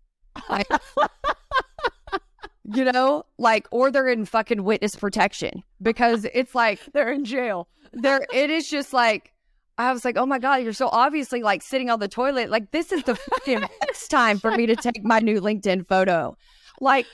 You 2.72 2.84
know, 2.86 3.24
like, 3.40 3.68
or 3.72 3.90
they're 3.90 4.08
in 4.08 4.26
fucking 4.26 4.64
witness 4.64 4.96
protection 4.96 5.64
because 5.82 6.28
it's 6.36 6.54
like, 6.54 6.80
They're 6.94 7.12
in 7.12 7.26
jail. 7.26 7.68
there 7.94 8.22
it 8.32 8.52
is 8.52 8.70
just 8.70 8.94
like 8.94 9.34
I 9.80 9.94
was 9.94 10.04
like, 10.04 10.18
oh 10.18 10.26
my 10.26 10.40
God, 10.40 10.58
you're 10.58 10.74
so 10.74 10.90
obviously 10.92 11.42
like 11.42 11.62
sitting 11.62 11.90
on 11.90 12.00
the 12.00 12.10
toilet. 12.10 12.50
Like, 12.50 12.72
this 12.72 12.92
is 12.92 13.02
the 13.04 13.16
fucking 13.16 13.62
best 13.88 14.12
time 14.12 14.38
for 14.38 14.52
me 14.52 14.66
to 14.66 14.76
take 14.76 15.04
my 15.06 15.20
new 15.20 15.40
LinkedIn 15.40 15.88
photo. 15.88 16.36
Like, 16.82 17.08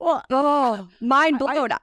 Well, 0.00 0.22
oh, 0.30 0.88
mind 1.00 1.38
blown. 1.38 1.70
I, 1.70 1.78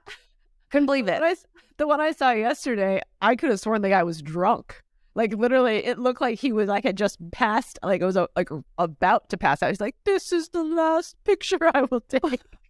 couldn't 0.70 0.86
believe 0.86 1.08
it. 1.08 1.22
I, 1.22 1.34
the 1.78 1.86
one 1.86 2.02
I 2.02 2.12
saw 2.12 2.32
yesterday, 2.32 3.00
I 3.22 3.34
could 3.34 3.48
have 3.48 3.60
sworn 3.60 3.80
the 3.80 3.88
guy 3.88 4.02
was 4.02 4.20
drunk. 4.20 4.82
Like 5.14 5.32
literally, 5.32 5.84
it 5.84 5.98
looked 5.98 6.20
like 6.20 6.38
he 6.38 6.52
was 6.52 6.68
like 6.68 6.84
had 6.84 6.96
just 6.96 7.18
passed, 7.30 7.78
like 7.82 8.02
it 8.02 8.04
was 8.04 8.16
uh, 8.16 8.26
like 8.36 8.50
about 8.78 9.28
to 9.30 9.36
pass 9.36 9.62
out. 9.62 9.70
He's 9.70 9.80
like, 9.80 9.94
"This 10.04 10.32
is 10.32 10.48
the 10.48 10.64
last 10.64 11.14
picture 11.22 11.70
I 11.72 11.82
will 11.88 12.00
take." 12.00 12.42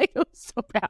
it 0.14 0.14
was 0.14 0.26
so 0.32 0.62
bad. 0.72 0.88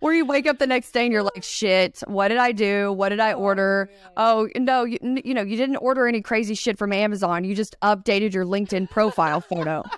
Where 0.00 0.12
you 0.14 0.24
wake 0.24 0.46
up 0.46 0.58
the 0.58 0.66
next 0.66 0.92
day 0.92 1.04
and 1.04 1.12
you're 1.12 1.22
like, 1.22 1.42
shit, 1.42 2.02
what 2.06 2.28
did 2.28 2.38
I 2.38 2.52
do? 2.52 2.92
What 2.92 3.08
did 3.10 3.20
I 3.20 3.32
oh, 3.32 3.38
order? 3.38 3.90
Oh, 4.16 4.48
no, 4.56 4.84
you, 4.84 4.98
you 5.24 5.34
know, 5.34 5.42
you 5.42 5.56
didn't 5.56 5.76
order 5.76 6.06
any 6.06 6.20
crazy 6.20 6.54
shit 6.54 6.78
from 6.78 6.92
Amazon. 6.92 7.44
You 7.44 7.54
just 7.54 7.76
updated 7.82 8.32
your 8.34 8.44
LinkedIn 8.44 8.90
profile 8.90 9.40
photo. 9.40 9.82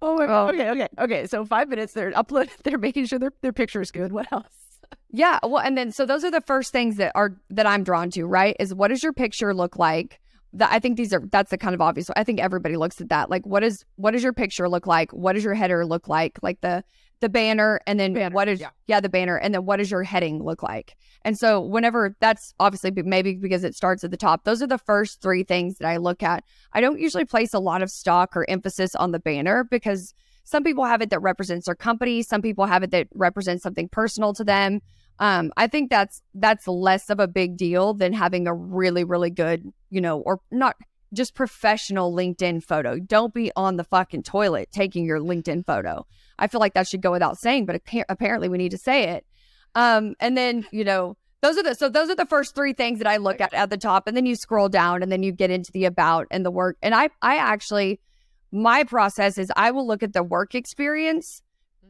Oh, 0.00 0.18
Oh. 0.20 0.48
okay, 0.48 0.70
okay, 0.70 0.88
okay. 0.98 1.26
So 1.26 1.44
five 1.44 1.68
minutes. 1.68 1.92
They're 1.92 2.16
uploading, 2.16 2.52
They're 2.62 2.78
making 2.78 3.06
sure 3.06 3.18
their 3.18 3.32
their 3.42 3.52
picture 3.52 3.80
is 3.80 3.90
good. 3.90 4.12
What 4.12 4.30
else? 4.32 4.46
Yeah, 5.10 5.38
well, 5.42 5.58
and 5.58 5.76
then 5.76 5.90
so 5.90 6.06
those 6.06 6.22
are 6.22 6.30
the 6.30 6.40
first 6.42 6.70
things 6.70 6.96
that 6.96 7.12
are 7.14 7.36
that 7.50 7.66
I'm 7.66 7.82
drawn 7.82 8.10
to, 8.10 8.24
right? 8.24 8.54
Is 8.60 8.72
what 8.72 8.88
does 8.88 9.02
your 9.02 9.12
picture 9.12 9.52
look 9.52 9.76
like? 9.76 10.20
That 10.54 10.70
I 10.72 10.78
think 10.78 10.96
these 10.96 11.12
are 11.12 11.22
that's 11.30 11.50
the 11.50 11.58
kind 11.58 11.74
of 11.74 11.80
obvious. 11.80 12.10
I 12.16 12.24
think 12.24 12.40
everybody 12.40 12.76
looks 12.76 13.00
at 13.00 13.10
that. 13.10 13.30
Like, 13.30 13.46
what 13.46 13.62
is 13.62 13.84
what 13.96 14.12
does 14.12 14.22
your 14.22 14.32
picture 14.32 14.68
look 14.68 14.86
like? 14.86 15.12
What 15.12 15.34
does 15.34 15.44
your 15.44 15.54
header 15.54 15.84
look 15.84 16.08
like? 16.08 16.38
Like 16.42 16.60
the 16.62 16.82
the 17.20 17.28
banner, 17.28 17.80
and 17.86 17.98
then 17.98 18.14
Banner, 18.14 18.34
what 18.34 18.48
is 18.48 18.60
yeah. 18.60 18.70
yeah 18.86 19.00
the 19.00 19.08
banner, 19.08 19.36
and 19.36 19.52
then 19.52 19.64
what 19.64 19.76
does 19.76 19.90
your 19.90 20.04
heading 20.04 20.42
look 20.42 20.62
like? 20.62 20.96
And 21.22 21.38
so 21.38 21.60
whenever 21.60 22.16
that's 22.20 22.54
obviously 22.60 22.92
maybe 23.02 23.34
because 23.34 23.64
it 23.64 23.74
starts 23.74 24.04
at 24.04 24.10
the 24.10 24.16
top. 24.16 24.44
Those 24.44 24.62
are 24.62 24.66
the 24.66 24.78
first 24.78 25.20
three 25.20 25.42
things 25.42 25.78
that 25.78 25.88
I 25.88 25.96
look 25.96 26.22
at. 26.22 26.44
I 26.72 26.80
don't 26.80 27.00
usually 27.00 27.24
place 27.24 27.52
a 27.52 27.58
lot 27.58 27.82
of 27.82 27.90
stock 27.90 28.36
or 28.36 28.48
emphasis 28.48 28.94
on 28.94 29.12
the 29.12 29.18
banner 29.18 29.64
because 29.64 30.14
some 30.44 30.64
people 30.64 30.84
have 30.84 31.02
it 31.02 31.10
that 31.10 31.20
represents 31.20 31.66
their 31.66 31.74
company. 31.74 32.22
Some 32.22 32.40
people 32.40 32.64
have 32.64 32.82
it 32.82 32.90
that 32.92 33.08
represents 33.14 33.62
something 33.62 33.88
personal 33.88 34.32
to 34.34 34.44
them. 34.44 34.80
Um, 35.20 35.52
I 35.56 35.66
think 35.66 35.90
that's 35.90 36.22
that's 36.34 36.68
less 36.68 37.10
of 37.10 37.18
a 37.18 37.26
big 37.26 37.56
deal 37.56 37.94
than 37.94 38.12
having 38.12 38.46
a 38.46 38.54
really, 38.54 39.04
really 39.04 39.30
good, 39.30 39.72
you 39.90 40.00
know, 40.00 40.20
or 40.20 40.40
not 40.50 40.76
just 41.12 41.34
professional 41.34 42.14
LinkedIn 42.14 42.62
photo. 42.62 42.98
Don't 42.98 43.34
be 43.34 43.50
on 43.56 43.76
the 43.76 43.84
fucking 43.84 44.22
toilet 44.22 44.68
taking 44.70 45.04
your 45.04 45.18
LinkedIn 45.18 45.66
photo. 45.66 46.06
I 46.38 46.46
feel 46.46 46.60
like 46.60 46.74
that 46.74 46.86
should 46.86 47.00
go 47.00 47.10
without 47.10 47.38
saying, 47.38 47.66
but 47.66 47.76
appa- 47.76 48.04
apparently 48.08 48.48
we 48.48 48.58
need 48.58 48.70
to 48.70 48.78
say 48.78 49.10
it. 49.10 49.26
Um, 49.74 50.14
and 50.20 50.36
then 50.36 50.66
you 50.70 50.84
know, 50.84 51.16
those 51.40 51.56
are 51.58 51.62
the 51.62 51.74
so 51.74 51.88
those 51.88 52.10
are 52.10 52.16
the 52.16 52.26
first 52.26 52.54
three 52.54 52.72
things 52.72 52.98
that 52.98 53.08
I 53.08 53.16
look 53.16 53.40
at 53.40 53.54
at 53.54 53.70
the 53.70 53.76
top, 53.76 54.06
and 54.06 54.16
then 54.16 54.26
you 54.26 54.36
scroll 54.36 54.68
down, 54.68 55.02
and 55.02 55.10
then 55.10 55.22
you 55.22 55.32
get 55.32 55.50
into 55.50 55.72
the 55.72 55.84
about 55.84 56.26
and 56.30 56.44
the 56.44 56.50
work. 56.50 56.76
And 56.82 56.94
I 56.94 57.10
I 57.22 57.36
actually 57.38 58.00
my 58.50 58.84
process 58.84 59.38
is 59.38 59.52
I 59.56 59.70
will 59.70 59.86
look 59.86 60.02
at 60.02 60.12
the 60.12 60.22
work 60.22 60.54
experience, 60.54 61.42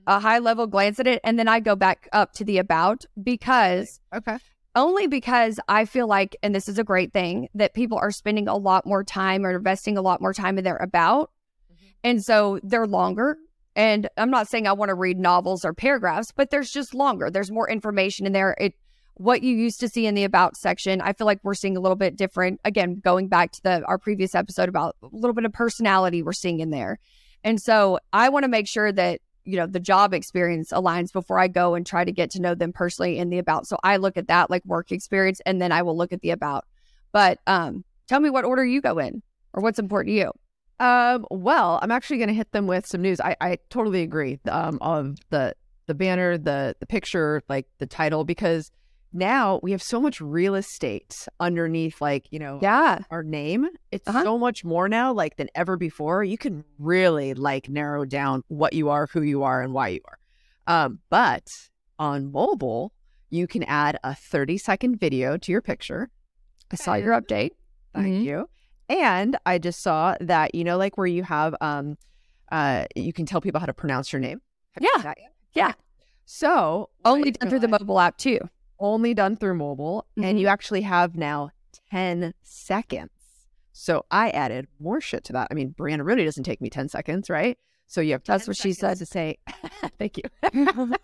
a 0.08 0.18
high 0.18 0.38
level 0.38 0.66
glance 0.66 0.98
at 0.98 1.06
it, 1.06 1.20
and 1.22 1.38
then 1.38 1.46
I 1.46 1.60
go 1.60 1.76
back 1.76 2.08
up 2.12 2.32
to 2.34 2.44
the 2.44 2.58
about 2.58 3.04
because 3.22 4.00
Okay. 4.12 4.38
only 4.74 5.06
because 5.06 5.60
I 5.68 5.84
feel 5.84 6.08
like, 6.08 6.34
and 6.42 6.54
this 6.54 6.68
is 6.68 6.78
a 6.78 6.84
great 6.84 7.12
thing, 7.12 7.48
that 7.54 7.74
people 7.74 7.98
are 7.98 8.10
spending 8.10 8.48
a 8.48 8.56
lot 8.56 8.86
more 8.86 9.04
time 9.04 9.44
or 9.44 9.54
investing 9.54 9.98
a 9.98 10.02
lot 10.02 10.20
more 10.20 10.32
time 10.32 10.56
in 10.58 10.64
their 10.64 10.78
about. 10.78 11.30
Mm-hmm. 11.72 11.86
And 12.04 12.24
so 12.24 12.58
they're 12.62 12.86
longer. 12.86 13.36
And 13.76 14.08
I'm 14.16 14.30
not 14.30 14.48
saying 14.48 14.66
I 14.66 14.72
want 14.72 14.88
to 14.88 14.94
read 14.94 15.18
novels 15.18 15.64
or 15.64 15.72
paragraphs, 15.72 16.32
but 16.34 16.50
there's 16.50 16.70
just 16.70 16.94
longer. 16.94 17.30
There's 17.30 17.50
more 17.50 17.70
information 17.70 18.26
in 18.26 18.32
there. 18.32 18.56
It 18.58 18.74
what 19.18 19.42
you 19.42 19.54
used 19.54 19.80
to 19.80 19.88
see 19.88 20.06
in 20.06 20.14
the 20.14 20.24
about 20.24 20.56
section, 20.56 21.00
I 21.00 21.12
feel 21.12 21.26
like 21.26 21.40
we're 21.42 21.54
seeing 21.54 21.76
a 21.76 21.80
little 21.80 21.96
bit 21.96 22.16
different. 22.16 22.60
Again, 22.64 23.00
going 23.04 23.28
back 23.28 23.52
to 23.52 23.62
the 23.62 23.84
our 23.84 23.98
previous 23.98 24.34
episode 24.34 24.68
about 24.68 24.96
a 25.02 25.08
little 25.12 25.34
bit 25.34 25.44
of 25.44 25.52
personality 25.52 26.22
we're 26.22 26.32
seeing 26.32 26.60
in 26.60 26.70
there. 26.70 26.98
And 27.44 27.60
so 27.60 27.98
I 28.12 28.28
want 28.30 28.44
to 28.44 28.48
make 28.48 28.66
sure 28.66 28.90
that 28.92 29.20
you 29.48 29.56
know 29.56 29.66
the 29.66 29.80
job 29.80 30.12
experience 30.12 30.70
aligns 30.72 31.12
before 31.12 31.38
I 31.38 31.48
go 31.48 31.74
and 31.74 31.86
try 31.86 32.04
to 32.04 32.12
get 32.12 32.30
to 32.32 32.40
know 32.40 32.54
them 32.54 32.72
personally 32.72 33.18
in 33.18 33.30
the 33.30 33.38
about. 33.38 33.66
So 33.66 33.78
I 33.82 33.96
look 33.96 34.16
at 34.16 34.28
that 34.28 34.50
like 34.50 34.64
work 34.64 34.92
experience 34.92 35.40
and 35.46 35.60
then 35.60 35.72
I 35.72 35.82
will 35.82 35.96
look 35.96 36.12
at 36.12 36.20
the 36.20 36.30
about. 36.30 36.66
But 37.12 37.38
um 37.46 37.84
tell 38.08 38.20
me 38.20 38.30
what 38.30 38.44
order 38.44 38.64
you 38.64 38.80
go 38.80 38.98
in 38.98 39.22
or 39.54 39.62
what's 39.62 39.78
important 39.78 40.12
to 40.12 40.18
you. 40.18 40.32
Um, 40.80 41.26
well, 41.30 41.78
I'm 41.82 41.90
actually 41.90 42.18
going 42.18 42.28
to 42.28 42.34
hit 42.34 42.52
them 42.52 42.68
with 42.68 42.86
some 42.86 43.02
news. 43.02 43.20
I, 43.20 43.36
I 43.40 43.58
totally 43.68 44.02
agree 44.02 44.38
um, 44.48 44.78
of 44.80 45.16
the 45.30 45.54
the 45.86 45.94
banner, 45.94 46.38
the 46.38 46.76
the 46.78 46.86
picture, 46.86 47.42
like 47.48 47.66
the 47.78 47.86
title, 47.86 48.24
because 48.24 48.70
now 49.12 49.60
we 49.62 49.72
have 49.72 49.82
so 49.82 50.00
much 50.00 50.20
real 50.20 50.54
estate 50.54 51.26
underneath, 51.40 52.00
like 52.00 52.26
you 52.30 52.38
know, 52.38 52.58
Yeah. 52.62 53.00
our 53.10 53.22
name. 53.22 53.68
It's 53.90 54.06
Uh-huh. 54.08 54.22
so 54.22 54.38
much 54.38 54.64
more 54.64 54.88
now, 54.88 55.12
like 55.12 55.36
than 55.36 55.48
ever 55.54 55.76
before. 55.76 56.24
You 56.24 56.38
can 56.38 56.64
really 56.78 57.34
like 57.34 57.68
narrow 57.68 58.04
down 58.04 58.42
what 58.48 58.72
you 58.74 58.88
are, 58.90 59.06
who 59.12 59.22
you 59.22 59.42
are, 59.42 59.62
and 59.62 59.72
why 59.72 59.88
you 59.88 60.00
are. 60.04 60.18
Um, 60.66 61.00
but 61.10 61.46
on 61.98 62.30
mobile, 62.30 62.92
you 63.30 63.46
can 63.46 63.62
add 63.64 63.98
a 64.04 64.14
30 64.14 64.58
second 64.58 64.96
video 65.00 65.36
to 65.38 65.52
your 65.52 65.62
picture. 65.62 66.10
I 66.70 66.76
saw 66.76 66.94
your 66.94 67.18
update. 67.18 67.52
Thank 67.94 68.16
Mhm. 68.16 68.24
you. 68.24 68.48
And 68.90 69.36
I 69.46 69.58
just 69.58 69.82
saw 69.82 70.16
that, 70.20 70.54
you 70.54 70.64
know, 70.64 70.76
like 70.78 70.96
where 70.98 71.06
you 71.06 71.22
have 71.22 71.54
um 71.60 71.96
uh 72.52 72.84
you 72.96 73.12
can 73.12 73.26
tell 73.26 73.40
people 73.40 73.60
how 73.60 73.66
to 73.66 73.74
pronounce 73.74 74.12
your 74.12 74.20
name. 74.20 74.40
Have 74.72 74.82
Yeah. 75.04 75.14
Yeah. 75.54 75.72
So 76.24 76.90
Only 77.04 77.30
done 77.32 77.48
through 77.48 77.60
the 77.60 77.68
mobile 77.68 77.98
app 78.00 78.16
too. 78.18 78.38
Only 78.80 79.14
done 79.14 79.36
through 79.36 79.54
mobile 79.54 80.06
Mhm. 80.16 80.24
and 80.24 80.40
you 80.40 80.46
actually 80.46 80.82
have 80.82 81.16
now 81.16 81.50
10 81.90 82.34
seconds. 82.42 83.10
So 83.72 84.04
I 84.10 84.30
added 84.30 84.66
more 84.80 85.00
shit 85.00 85.24
to 85.24 85.32
that. 85.34 85.48
I 85.50 85.54
mean, 85.54 85.74
Brianna 85.78 86.04
really 86.04 86.24
doesn't 86.24 86.44
take 86.44 86.60
me 86.60 86.68
10 86.70 86.88
seconds, 86.88 87.30
right? 87.30 87.56
So 87.86 88.00
you 88.00 88.12
have 88.12 88.24
That's 88.24 88.44
10 88.44 88.50
what 88.50 88.56
she 88.56 88.72
said. 88.72 88.98
to 88.98 89.06
say. 89.06 89.38
Thank 89.98 90.18
you. 90.18 90.24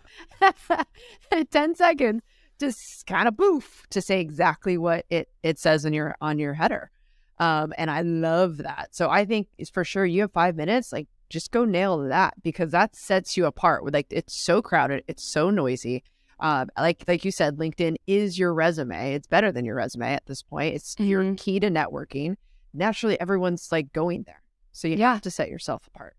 10 1.51 1.75
seconds 1.75 2.21
just 2.59 3.05
kind 3.05 3.27
of 3.27 3.35
boof 3.35 3.83
to 3.89 4.01
say 4.01 4.21
exactly 4.21 4.77
what 4.77 5.05
it 5.09 5.27
it 5.43 5.59
says 5.59 5.85
on 5.85 5.91
your 5.93 6.15
on 6.21 6.39
your 6.39 6.53
header. 6.53 6.89
Um, 7.37 7.73
and 7.77 7.91
I 7.91 8.01
love 8.01 8.57
that. 8.57 8.89
So 8.95 9.09
I 9.09 9.25
think 9.25 9.47
it's 9.57 9.69
for 9.69 9.83
sure 9.83 10.05
you 10.05 10.21
have 10.21 10.31
five 10.31 10.55
minutes, 10.55 10.93
like 10.93 11.07
just 11.29 11.51
go 11.51 11.65
nail 11.65 11.97
that 12.07 12.35
because 12.43 12.71
that 12.71 12.95
sets 12.95 13.35
you 13.35 13.45
apart. 13.45 13.83
With 13.83 13.93
like 13.93 14.07
it's 14.09 14.33
so 14.33 14.61
crowded, 14.61 15.03
it's 15.07 15.23
so 15.23 15.49
noisy. 15.49 16.03
Um, 16.39 16.69
like 16.77 17.03
like 17.07 17.23
you 17.23 17.31
said, 17.31 17.57
LinkedIn 17.57 17.95
is 18.07 18.37
your 18.37 18.53
resume. 18.53 19.13
It's 19.13 19.27
better 19.27 19.51
than 19.51 19.65
your 19.65 19.75
resume 19.75 20.13
at 20.13 20.25
this 20.25 20.41
point. 20.41 20.75
It's 20.75 20.95
your 20.99 21.23
Mhm. 21.23 21.37
key 21.37 21.59
to 21.61 21.69
networking. 21.69 22.35
Naturally, 22.73 23.19
everyone's 23.19 23.71
like 23.71 23.93
going 23.93 24.23
there, 24.23 24.41
so 24.71 24.87
you 24.87 24.97
Yeah. 24.97 25.13
have 25.13 25.21
to 25.21 25.31
set 25.31 25.49
yourself 25.49 25.87
apart. 25.87 26.15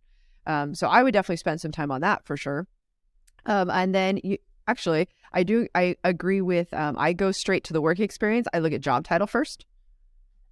Um, 0.47 0.75
so 0.75 0.89
I 0.89 1.03
would 1.03 1.13
definitely 1.13 1.37
spend 1.37 1.61
some 1.61 1.73
time 1.73 1.91
on 1.91 2.01
that 2.01 2.25
for 2.25 2.37
sure. 2.37 2.67
Um, 3.45 3.69
and 3.71 3.95
then 3.95 4.21
you 4.25 4.39
actually, 4.67 5.09
I 5.33 5.43
do, 5.43 5.69
I 5.75 5.97
agree 6.03 6.41
with. 6.41 6.73
Um, 6.73 6.97
I 6.99 7.13
go 7.13 7.31
straight 7.31 7.63
to 7.65 7.73
the 7.73 7.81
work 7.83 8.01
experience. 8.01 8.47
I 8.55 8.59
look 8.61 8.73
at 8.73 8.81
job 8.81 9.05
title 9.05 9.27
first, 9.27 9.67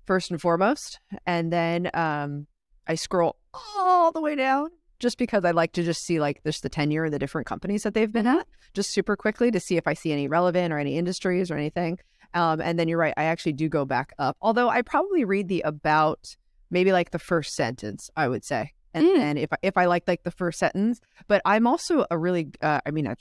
first 0.04 0.30
and 0.30 0.40
foremost, 0.40 1.00
and 1.26 1.52
then 1.52 1.90
um, 1.94 2.46
I 2.86 2.96
scroll 2.96 3.36
all 3.54 4.12
the 4.12 4.20
way 4.20 4.34
down 4.36 4.70
just 4.98 5.18
because 5.18 5.44
I 5.44 5.50
like 5.50 5.72
to 5.72 5.82
just 5.82 6.04
see 6.04 6.20
like 6.20 6.40
just 6.44 6.62
the 6.62 6.68
tenure 6.68 7.04
of 7.04 7.12
the 7.12 7.18
different 7.18 7.46
companies 7.46 7.82
that 7.82 7.94
they've 7.94 8.10
been 8.10 8.26
at, 8.26 8.46
just 8.74 8.92
super 8.92 9.16
quickly 9.16 9.50
to 9.50 9.60
see 9.60 9.76
if 9.76 9.86
I 9.86 9.94
see 9.94 10.12
any 10.12 10.28
relevant 10.28 10.72
or 10.72 10.78
any 10.78 10.96
industries 10.96 11.50
or 11.50 11.56
anything. 11.56 11.98
Um, 12.32 12.60
and 12.60 12.78
then 12.78 12.88
you're 12.88 12.98
right, 12.98 13.14
I 13.16 13.24
actually 13.24 13.52
do 13.52 13.68
go 13.68 13.84
back 13.84 14.12
up. 14.18 14.36
Although 14.40 14.68
I 14.68 14.82
probably 14.82 15.24
read 15.24 15.48
the 15.48 15.60
about 15.62 16.36
maybe 16.70 16.90
like 16.92 17.10
the 17.10 17.18
first 17.18 17.54
sentence, 17.54 18.10
I 18.16 18.28
would 18.28 18.44
say. 18.44 18.72
And 18.92 19.06
Mm. 19.06 19.16
then 19.16 19.38
if 19.38 19.52
I, 19.52 19.56
if 19.62 19.76
I 19.76 19.86
like 19.86 20.04
like 20.06 20.22
the 20.22 20.30
first 20.30 20.58
sentence, 20.58 21.00
but 21.28 21.42
I'm 21.44 21.66
also 21.66 22.06
a 22.10 22.16
really, 22.18 22.50
uh, 22.62 22.80
I 22.86 22.90
mean, 22.90 23.08
I, 23.08 23.14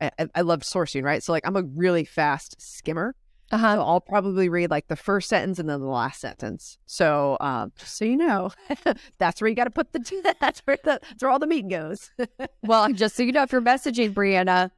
I 0.18 0.28
I 0.34 0.40
love 0.40 0.60
sourcing, 0.60 1.02
right? 1.04 1.22
So 1.22 1.32
like 1.32 1.46
I'm 1.46 1.56
a 1.56 1.62
really 1.62 2.04
fast 2.04 2.56
skimmer. 2.58 3.14
Uh-huh. 3.50 3.76
So 3.76 3.82
I'll 3.82 4.00
probably 4.00 4.48
read 4.48 4.70
like 4.70 4.88
the 4.88 4.96
first 4.96 5.28
sentence 5.28 5.58
and 5.58 5.68
then 5.68 5.80
the 5.80 5.86
last 5.86 6.20
sentence. 6.20 6.78
So 6.86 7.36
um, 7.40 7.72
just 7.78 7.96
so 7.96 8.04
you 8.04 8.16
know, 8.16 8.50
that's 9.18 9.40
where 9.40 9.48
you 9.48 9.56
got 9.56 9.64
to 9.64 9.70
put 9.70 9.92
the 9.92 10.34
that's 10.40 10.60
where 10.60 10.78
the, 10.84 11.00
that's 11.02 11.22
where 11.22 11.30
all 11.30 11.38
the 11.38 11.46
meat 11.46 11.68
goes. 11.68 12.10
Well, 12.62 12.92
just 12.92 13.16
so 13.16 13.22
you 13.22 13.32
know, 13.32 13.42
if 13.42 13.52
you're 13.52 13.62
messaging 13.62 14.12
Brianna, 14.12 14.70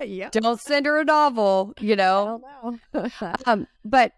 yeah. 0.00 0.30
don't 0.30 0.60
send 0.60 0.86
her 0.86 1.00
a 1.00 1.04
novel, 1.04 1.74
you 1.80 1.96
know. 1.96 2.40
know. 2.94 3.08
Um, 3.44 3.66
but 3.84 4.12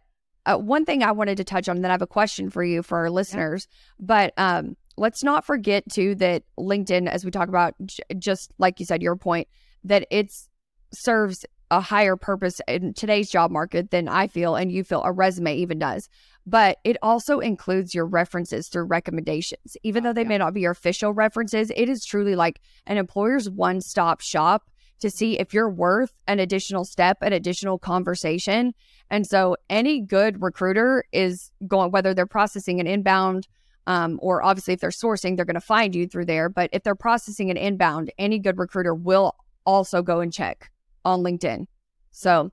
uh, 0.46 0.56
one 0.56 0.84
thing 0.84 1.02
I 1.02 1.12
wanted 1.12 1.38
to 1.38 1.44
touch 1.44 1.68
on, 1.68 1.76
and 1.76 1.84
then 1.84 1.90
I 1.90 1.94
have 1.94 2.02
a 2.02 2.06
question 2.06 2.50
for 2.50 2.62
you 2.62 2.82
for 2.82 2.98
our 2.98 3.10
listeners. 3.10 3.68
But 3.98 4.32
um, 4.36 4.76
let's 4.96 5.24
not 5.24 5.44
forget 5.44 5.84
too 5.90 6.14
that 6.16 6.44
LinkedIn, 6.58 7.08
as 7.08 7.24
we 7.24 7.30
talk 7.30 7.48
about, 7.48 7.74
j- 7.84 8.02
just 8.18 8.52
like 8.58 8.78
you 8.80 8.86
said, 8.86 9.02
your 9.02 9.16
point 9.16 9.48
that 9.84 10.06
it's 10.10 10.48
serves 10.92 11.44
a 11.70 11.80
higher 11.80 12.16
purpose 12.16 12.60
in 12.66 12.94
today's 12.94 13.30
job 13.30 13.50
market 13.50 13.90
than 13.90 14.08
I 14.08 14.26
feel 14.26 14.56
and 14.56 14.72
you 14.72 14.84
feel 14.84 15.02
a 15.02 15.12
resume 15.12 15.54
even 15.56 15.78
does. 15.78 16.08
But 16.46 16.78
it 16.84 16.96
also 17.02 17.40
includes 17.40 17.94
your 17.94 18.06
references 18.06 18.68
through 18.68 18.84
recommendations, 18.84 19.76
even 19.82 20.02
though 20.02 20.14
they 20.14 20.24
may 20.24 20.38
not 20.38 20.54
be 20.54 20.62
your 20.62 20.72
official 20.72 21.12
references. 21.12 21.70
It 21.76 21.88
is 21.88 22.04
truly 22.04 22.36
like 22.36 22.60
an 22.86 22.96
employer's 22.96 23.50
one 23.50 23.82
stop 23.82 24.20
shop 24.20 24.70
to 25.00 25.10
see 25.10 25.38
if 25.38 25.52
you're 25.52 25.70
worth 25.70 26.12
an 26.26 26.40
additional 26.40 26.84
step, 26.84 27.18
an 27.20 27.32
additional 27.32 27.78
conversation. 27.78 28.72
And 29.10 29.26
so 29.26 29.56
any 29.68 30.00
good 30.00 30.42
recruiter 30.42 31.04
is 31.12 31.52
going, 31.66 31.92
whether 31.92 32.14
they're 32.14 32.26
processing 32.26 32.80
an 32.80 32.86
inbound 32.86 33.46
um, 33.86 34.18
or 34.22 34.42
obviously 34.42 34.74
if 34.74 34.80
they're 34.80 34.90
sourcing, 34.90 35.36
they're 35.36 35.44
going 35.44 35.54
to 35.54 35.60
find 35.60 35.94
you 35.94 36.06
through 36.06 36.26
there. 36.26 36.48
But 36.48 36.70
if 36.72 36.82
they're 36.82 36.94
processing 36.94 37.50
an 37.50 37.56
inbound, 37.56 38.10
any 38.18 38.38
good 38.38 38.58
recruiter 38.58 38.94
will 38.94 39.36
also 39.64 40.02
go 40.02 40.20
and 40.20 40.32
check 40.32 40.70
on 41.04 41.22
LinkedIn. 41.22 41.66
So, 42.10 42.50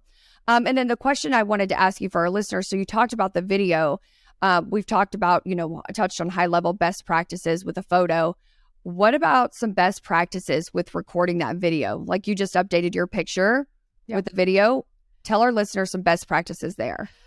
um, 0.47 0.67
and 0.67 0.77
then 0.77 0.87
the 0.87 0.97
question 0.97 1.33
I 1.33 1.43
wanted 1.43 1.69
to 1.69 1.79
ask 1.79 1.99
you 2.01 2.09
for 2.09 2.21
our 2.21 2.29
listeners 2.29 2.67
so 2.67 2.75
you 2.75 2.85
talked 2.85 3.13
about 3.13 3.33
the 3.33 3.41
video. 3.41 3.99
Uh, 4.41 4.61
we've 4.69 4.85
talked 4.85 5.15
about, 5.15 5.41
you 5.45 5.55
know, 5.55 5.81
I 5.89 5.91
touched 5.91 6.21
on 6.21 6.29
high 6.29 6.45
level 6.45 6.73
best 6.73 7.05
practices 7.05 7.65
with 7.65 7.77
a 7.77 7.83
photo. 7.83 8.35
What 8.83 9.15
about 9.15 9.55
some 9.55 9.71
best 9.71 10.03
practices 10.03 10.71
with 10.73 10.93
recording 10.93 11.39
that 11.39 11.55
video? 11.55 11.97
Like 12.05 12.27
you 12.27 12.35
just 12.35 12.53
updated 12.53 12.93
your 12.93 13.07
picture 13.07 13.67
Yeah. 14.07 14.17
with 14.17 14.25
the 14.25 14.35
video. 14.35 14.85
Tell 15.23 15.41
our 15.41 15.51
listeners 15.51 15.89
some 15.89 16.01
best 16.01 16.27
practices 16.27 16.75
there. 16.75 17.09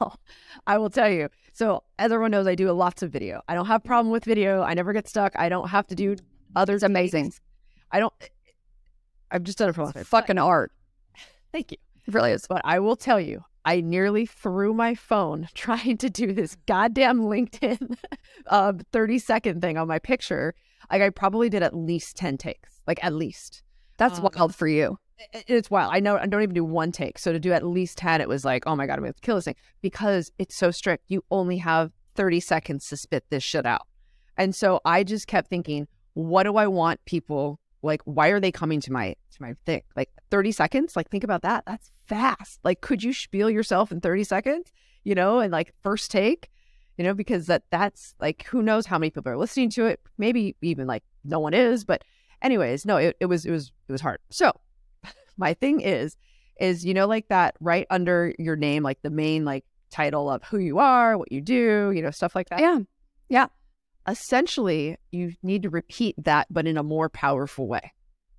Well, 0.00 0.18
I 0.66 0.78
will 0.78 0.88
tell 0.88 1.10
you. 1.10 1.28
So, 1.52 1.82
as 1.98 2.10
everyone 2.10 2.30
knows, 2.30 2.46
I 2.46 2.54
do 2.54 2.70
lots 2.72 3.02
of 3.02 3.10
video. 3.10 3.42
I 3.46 3.54
don't 3.54 3.66
have 3.66 3.84
problem 3.84 4.10
with 4.10 4.24
video. 4.24 4.62
I 4.62 4.72
never 4.72 4.94
get 4.94 5.06
stuck. 5.06 5.34
I 5.36 5.50
don't 5.50 5.68
have 5.68 5.86
to 5.88 5.94
do 5.94 6.16
other. 6.54 6.74
It's 6.74 6.82
amazing. 6.82 7.34
I 7.90 7.98
don't. 8.00 8.12
I've 9.30 9.42
just 9.42 9.58
done 9.58 9.70
it 9.70 9.74
for 9.74 9.90
time. 9.92 10.04
Fucking 10.04 10.38
art. 10.38 10.72
Thank 11.52 11.72
you. 11.72 11.78
It 12.06 12.14
really 12.14 12.32
is. 12.32 12.46
But 12.48 12.62
I 12.64 12.78
will 12.78 12.96
tell 12.96 13.20
you, 13.20 13.44
I 13.64 13.80
nearly 13.80 14.26
threw 14.26 14.72
my 14.72 14.94
phone 14.94 15.48
trying 15.54 15.96
to 15.98 16.10
do 16.10 16.32
this 16.32 16.56
goddamn 16.66 17.20
LinkedIn 17.20 17.96
uh, 18.46 18.72
30 18.92 19.18
second 19.18 19.60
thing 19.60 19.76
on 19.76 19.88
my 19.88 19.98
picture. 19.98 20.54
Like, 20.90 21.02
I 21.02 21.10
probably 21.10 21.48
did 21.48 21.62
at 21.62 21.74
least 21.74 22.16
10 22.16 22.38
takes, 22.38 22.80
like, 22.86 23.02
at 23.04 23.12
least. 23.12 23.62
That's 23.96 24.18
Um, 24.18 24.28
wild 24.34 24.54
for 24.54 24.68
you. 24.68 24.98
It's 25.32 25.70
wild. 25.70 25.92
I 25.94 25.98
know 26.00 26.16
I 26.18 26.26
don't 26.26 26.42
even 26.42 26.54
do 26.54 26.64
one 26.64 26.92
take. 26.92 27.18
So 27.18 27.32
to 27.32 27.40
do 27.40 27.52
at 27.52 27.64
least 27.66 27.96
10, 27.98 28.20
it 28.20 28.28
was 28.28 28.44
like, 28.44 28.64
oh 28.66 28.76
my 28.76 28.86
God, 28.86 28.94
I'm 28.98 29.00
going 29.00 29.14
to 29.14 29.20
kill 29.20 29.36
this 29.36 29.46
thing 29.46 29.56
because 29.80 30.30
it's 30.38 30.54
so 30.54 30.70
strict. 30.70 31.04
You 31.08 31.24
only 31.30 31.56
have 31.56 31.90
30 32.14 32.38
seconds 32.40 32.86
to 32.90 32.96
spit 32.98 33.24
this 33.30 33.42
shit 33.42 33.64
out. 33.66 33.86
And 34.36 34.54
so 34.54 34.80
I 34.84 35.02
just 35.04 35.26
kept 35.26 35.48
thinking, 35.48 35.88
what 36.12 36.42
do 36.42 36.56
I 36.56 36.66
want 36.66 37.02
people 37.06 37.58
like? 37.86 38.02
Why 38.04 38.28
are 38.28 38.40
they 38.40 38.52
coming 38.52 38.80
to 38.82 38.92
my 38.92 39.14
to 39.32 39.42
my 39.42 39.54
thing? 39.64 39.82
Like 39.96 40.10
30 40.30 40.52
seconds? 40.52 40.96
Like 40.96 41.10
think 41.10 41.24
about 41.24 41.42
that. 41.42 41.64
That's 41.66 41.90
fast. 42.06 42.60
Like 42.64 42.80
could 42.80 43.02
you 43.02 43.12
spiel 43.12 43.50
yourself 43.50 43.92
in 43.92 44.00
30 44.00 44.24
seconds? 44.24 44.72
You 45.04 45.14
know, 45.14 45.38
and 45.38 45.52
like 45.52 45.72
first 45.82 46.10
take, 46.10 46.50
you 46.98 47.04
know, 47.04 47.14
because 47.14 47.46
that 47.46 47.62
that's 47.70 48.14
like 48.20 48.44
who 48.46 48.62
knows 48.62 48.86
how 48.86 48.98
many 48.98 49.10
people 49.10 49.32
are 49.32 49.38
listening 49.38 49.70
to 49.70 49.86
it. 49.86 50.00
Maybe 50.18 50.56
even 50.62 50.86
like 50.86 51.04
no 51.24 51.38
one 51.38 51.54
is, 51.54 51.84
but 51.84 52.02
anyways, 52.42 52.84
no, 52.84 52.96
it, 52.96 53.16
it 53.20 53.26
was 53.26 53.46
it 53.46 53.50
was 53.50 53.72
it 53.88 53.92
was 53.92 54.00
hard. 54.00 54.18
So 54.30 54.52
my 55.36 55.54
thing 55.54 55.80
is 55.80 56.16
is 56.60 56.84
you 56.84 56.94
know 56.94 57.06
like 57.06 57.28
that 57.28 57.54
right 57.60 57.86
under 57.90 58.34
your 58.38 58.56
name 58.56 58.82
like 58.82 59.00
the 59.02 59.10
main 59.10 59.44
like 59.44 59.64
title 59.90 60.30
of 60.30 60.42
who 60.44 60.58
you 60.58 60.78
are 60.78 61.16
what 61.16 61.30
you 61.30 61.40
do 61.40 61.92
you 61.94 62.02
know 62.02 62.10
stuff 62.10 62.34
like 62.34 62.48
that 62.48 62.60
Yeah. 62.60 62.80
Yeah. 63.28 63.46
Essentially 64.08 64.96
you 65.12 65.32
need 65.42 65.62
to 65.62 65.70
repeat 65.70 66.14
that 66.24 66.46
but 66.50 66.66
in 66.66 66.76
a 66.76 66.82
more 66.82 67.08
powerful 67.08 67.66
way 67.68 67.92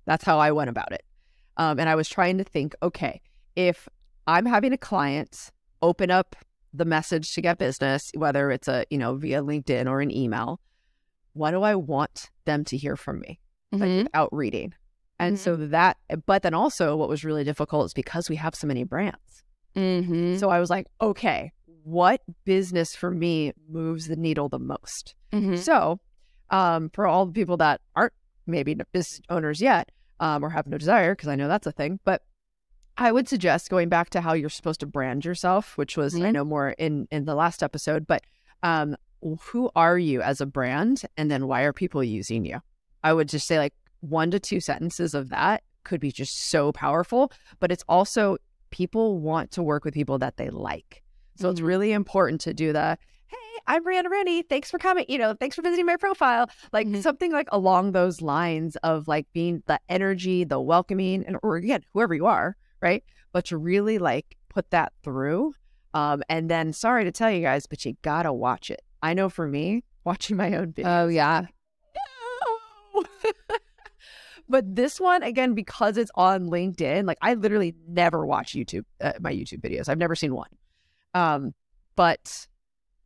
that's 0.06 0.24
how 0.24 0.38
i 0.38 0.50
went 0.50 0.70
about 0.70 0.92
it 0.92 1.04
um, 1.56 1.78
and 1.78 1.88
i 1.88 1.94
was 1.94 2.08
trying 2.08 2.38
to 2.38 2.44
think 2.44 2.74
okay 2.82 3.20
if 3.56 3.88
i'm 4.26 4.46
having 4.46 4.72
a 4.72 4.78
client 4.78 5.50
open 5.82 6.10
up 6.10 6.36
the 6.72 6.84
message 6.84 7.32
to 7.32 7.40
get 7.40 7.58
business 7.58 8.10
whether 8.14 8.50
it's 8.50 8.68
a 8.68 8.84
you 8.90 8.98
know 8.98 9.14
via 9.16 9.42
linkedin 9.42 9.88
or 9.88 10.00
an 10.00 10.14
email 10.14 10.60
what 11.32 11.50
do 11.52 11.62
i 11.62 11.74
want 11.74 12.30
them 12.44 12.64
to 12.64 12.76
hear 12.76 12.96
from 12.96 13.20
me 13.20 13.38
like, 13.72 13.82
Mhm. 13.90 14.02
without 14.04 14.28
reading. 14.32 14.72
And 15.20 15.38
so 15.38 15.56
that, 15.56 15.96
but 16.26 16.42
then 16.42 16.54
also 16.54 16.96
what 16.96 17.08
was 17.08 17.24
really 17.24 17.42
difficult 17.44 17.86
is 17.86 17.92
because 17.92 18.30
we 18.30 18.36
have 18.36 18.54
so 18.54 18.66
many 18.68 18.84
brands. 18.84 19.42
Mhm. 19.76 20.38
So 20.38 20.48
I 20.48 20.60
was 20.60 20.70
like, 20.70 20.86
okay, 21.00 21.50
what 21.82 22.22
business 22.44 22.94
for 22.94 23.10
me 23.10 23.52
moves 23.68 24.06
the 24.06 24.14
needle 24.16 24.48
the 24.48 24.60
most? 24.60 25.14
Mhm. 25.32 25.58
So, 25.58 26.00
um, 26.50 26.90
for 26.90 27.06
all 27.06 27.26
the 27.26 27.32
people 27.32 27.56
that 27.58 27.80
aren't 27.94 28.12
maybe 28.46 28.74
business 28.92 29.20
owners 29.28 29.60
yet, 29.60 29.90
um, 30.20 30.44
or 30.44 30.50
have 30.50 30.66
no 30.66 30.78
desire, 30.78 31.14
because 31.14 31.28
I 31.28 31.36
know 31.36 31.48
that's 31.48 31.66
a 31.66 31.72
thing, 31.72 32.00
but 32.04 32.22
I 32.96 33.12
would 33.12 33.28
suggest 33.28 33.70
going 33.70 33.88
back 33.88 34.10
to 34.10 34.20
how 34.20 34.32
you're 34.32 34.48
supposed 34.48 34.80
to 34.80 34.86
brand 34.86 35.24
yourself, 35.24 35.76
which 35.78 35.96
was 35.96 36.14
I 36.14 36.18
Mhm. 36.18 36.32
know 36.32 36.44
more 36.44 36.70
in 36.70 37.06
in 37.10 37.24
the 37.26 37.34
last 37.34 37.62
episode, 37.62 38.06
but 38.06 38.22
um, 38.62 38.96
who 39.40 39.70
are 39.76 39.98
you 39.98 40.20
as 40.22 40.40
a 40.40 40.46
brand, 40.46 41.02
and 41.16 41.30
then 41.30 41.46
why 41.46 41.62
are 41.62 41.72
people 41.72 42.02
using 42.02 42.44
you? 42.44 42.60
I 43.04 43.12
would 43.12 43.28
just 43.28 43.46
say 43.46 43.58
like 43.58 43.74
one 44.00 44.30
to 44.32 44.40
two 44.40 44.60
sentences 44.60 45.14
of 45.14 45.28
that 45.28 45.62
could 45.84 46.00
be 46.00 46.10
just 46.10 46.36
so 46.48 46.72
powerful, 46.72 47.30
but 47.60 47.70
it's 47.70 47.84
also 47.88 48.36
people 48.70 49.18
want 49.20 49.50
to 49.52 49.62
work 49.62 49.84
with 49.84 49.94
people 49.94 50.18
that 50.18 50.36
they 50.36 50.50
like. 50.50 51.02
So 51.36 51.50
it's 51.50 51.60
Mhm. 51.60 51.66
really 51.66 51.92
important 51.92 52.40
to 52.42 52.54
do 52.54 52.72
hey, 52.72 52.98
I'm 53.68 53.84
Brianna 53.84 54.10
Rooney. 54.10 54.42
Thanks 54.42 54.70
for 54.70 54.78
coming. 54.78 55.04
You 55.08 55.18
know, 55.18 55.34
thanks 55.38 55.54
for 55.54 55.60
visiting 55.60 55.84
my 55.84 55.96
profile. 55.96 56.48
Like 56.72 56.86
Mhm. 56.86 57.02
something 57.02 57.30
like 57.32 57.48
along 57.52 57.92
those 57.92 58.22
lines 58.22 58.76
of 58.76 59.06
like 59.06 59.26
being 59.34 59.62
the 59.66 59.78
energy, 59.90 60.42
the 60.44 60.58
welcoming, 60.58 61.22
and 61.26 61.36
or 61.42 61.56
again, 61.56 61.84
whoever 61.92 62.14
you 62.14 62.24
are, 62.24 62.56
right? 62.80 63.04
But 63.32 63.44
to 63.46 63.58
really 63.58 63.98
like 63.98 64.36
put 64.48 64.70
that 64.70 64.94
through. 65.04 65.52
Um, 65.92 66.22
and 66.30 66.50
then 66.50 66.72
sorry 66.72 67.04
to 67.04 67.12
tell 67.12 67.30
you 67.30 67.42
guys, 67.42 67.66
but 67.66 67.84
you 67.84 67.94
gotta 68.00 68.32
watch 68.32 68.70
it. 68.70 68.80
I 69.02 69.12
know 69.12 69.28
for 69.28 69.46
me, 69.46 69.84
watching 70.04 70.38
my 70.38 70.54
own 70.56 70.72
videos. 70.72 71.04
Oh 71.04 71.08
yeah. 71.08 71.42
No. 72.94 73.04
but 74.48 74.74
this 74.74 74.98
one 74.98 75.22
again 75.22 75.52
because 75.52 75.98
it's 75.98 76.10
on 76.14 76.46
LinkedIn, 76.48 77.06
like 77.06 77.18
I 77.20 77.34
literally 77.34 77.74
never 77.86 78.24
watch 78.24 78.54
YouTube 78.54 78.84
uh, 79.02 79.12
my 79.20 79.30
YouTube 79.32 79.60
videos. 79.60 79.90
I've 79.90 79.98
never 79.98 80.14
seen 80.16 80.34
one. 80.34 80.48
Um, 81.12 81.52
but 81.96 82.46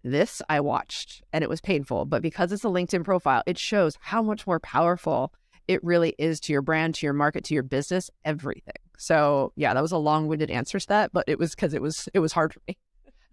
this 0.04 0.42
I 0.48 0.60
watched 0.60 1.22
and 1.32 1.44
it 1.44 1.50
was 1.50 1.60
painful, 1.60 2.04
but 2.04 2.22
because 2.22 2.52
it's 2.52 2.64
a 2.64 2.68
LinkedIn 2.68 3.04
profile, 3.04 3.42
it 3.46 3.58
shows 3.58 3.96
how 4.00 4.22
much 4.22 4.46
more 4.46 4.60
powerful 4.60 5.32
it 5.68 5.82
really 5.84 6.14
is 6.18 6.40
to 6.40 6.52
your 6.52 6.62
brand, 6.62 6.96
to 6.96 7.06
your 7.06 7.12
market, 7.12 7.44
to 7.44 7.54
your 7.54 7.62
business, 7.62 8.10
everything. 8.24 8.74
So 8.98 9.52
yeah, 9.56 9.74
that 9.74 9.82
was 9.82 9.92
a 9.92 9.98
long-winded 9.98 10.50
answer 10.50 10.78
to 10.78 10.88
that, 10.88 11.12
but 11.12 11.24
it 11.28 11.38
was 11.38 11.54
because 11.54 11.74
it 11.74 11.82
was 11.82 12.08
it 12.14 12.18
was 12.18 12.32
hard 12.32 12.52
for 12.52 12.60
me. 12.68 12.76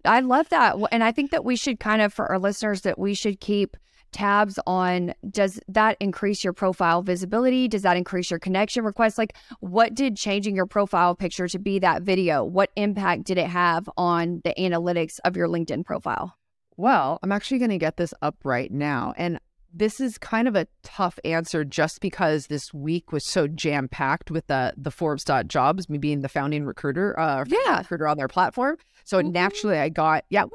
I 0.05 0.21
love 0.21 0.49
that. 0.49 0.75
And 0.91 1.03
I 1.03 1.11
think 1.11 1.31
that 1.31 1.43
we 1.43 1.55
should 1.55 1.79
kind 1.79 2.01
of, 2.01 2.13
for 2.13 2.25
our 2.27 2.39
listeners, 2.39 2.81
that 2.81 2.97
we 2.97 3.13
should 3.13 3.39
keep 3.39 3.75
tabs 4.11 4.57
on 4.65 5.13
does 5.29 5.59
that 5.67 5.97
increase 5.99 6.43
your 6.43 6.53
profile 6.53 7.01
visibility? 7.03 7.67
Does 7.67 7.83
that 7.83 7.97
increase 7.97 8.31
your 8.31 8.39
connection 8.39 8.83
requests? 8.83 9.17
Like, 9.17 9.35
what 9.59 9.93
did 9.93 10.15
changing 10.15 10.55
your 10.55 10.65
profile 10.65 11.15
picture 11.15 11.47
to 11.47 11.59
be 11.59 11.79
that 11.79 12.01
video? 12.01 12.43
What 12.43 12.71
impact 12.75 13.25
did 13.25 13.37
it 13.37 13.47
have 13.47 13.89
on 13.97 14.41
the 14.43 14.53
analytics 14.57 15.19
of 15.25 15.37
your 15.37 15.47
LinkedIn 15.47 15.85
profile? 15.85 16.35
Well, 16.79 17.19
I'm 17.21 17.33
actually 17.33 17.57
going 17.57 17.71
to 17.71 17.77
get 17.77 17.97
this 17.97 18.13
up 18.21 18.37
right 18.45 18.71
now. 18.71 19.13
And 19.17 19.37
this 19.73 19.99
is 19.99 20.17
kind 20.17 20.47
of 20.47 20.55
a 20.55 20.65
tough 20.81 21.19
answer 21.25 21.65
just 21.65 21.99
because 21.99 22.47
this 22.47 22.73
week 22.73 23.11
was 23.11 23.25
so 23.25 23.49
jam 23.49 23.89
packed 23.89 24.31
with 24.31 24.47
the 24.47 24.73
the 24.77 24.89
Forbes.jobs, 24.89 25.89
me 25.89 25.97
being 25.97 26.21
the 26.21 26.29
founding 26.29 26.63
recruiter, 26.63 27.19
uh, 27.19 27.43
yeah, 27.49 27.79
recruiter 27.79 28.07
on 28.07 28.15
their 28.15 28.29
platform. 28.29 28.77
So 29.03 29.17
mm-hmm. 29.17 29.29
naturally, 29.29 29.77
I 29.77 29.89
got 29.89 30.23
yeah, 30.29 30.45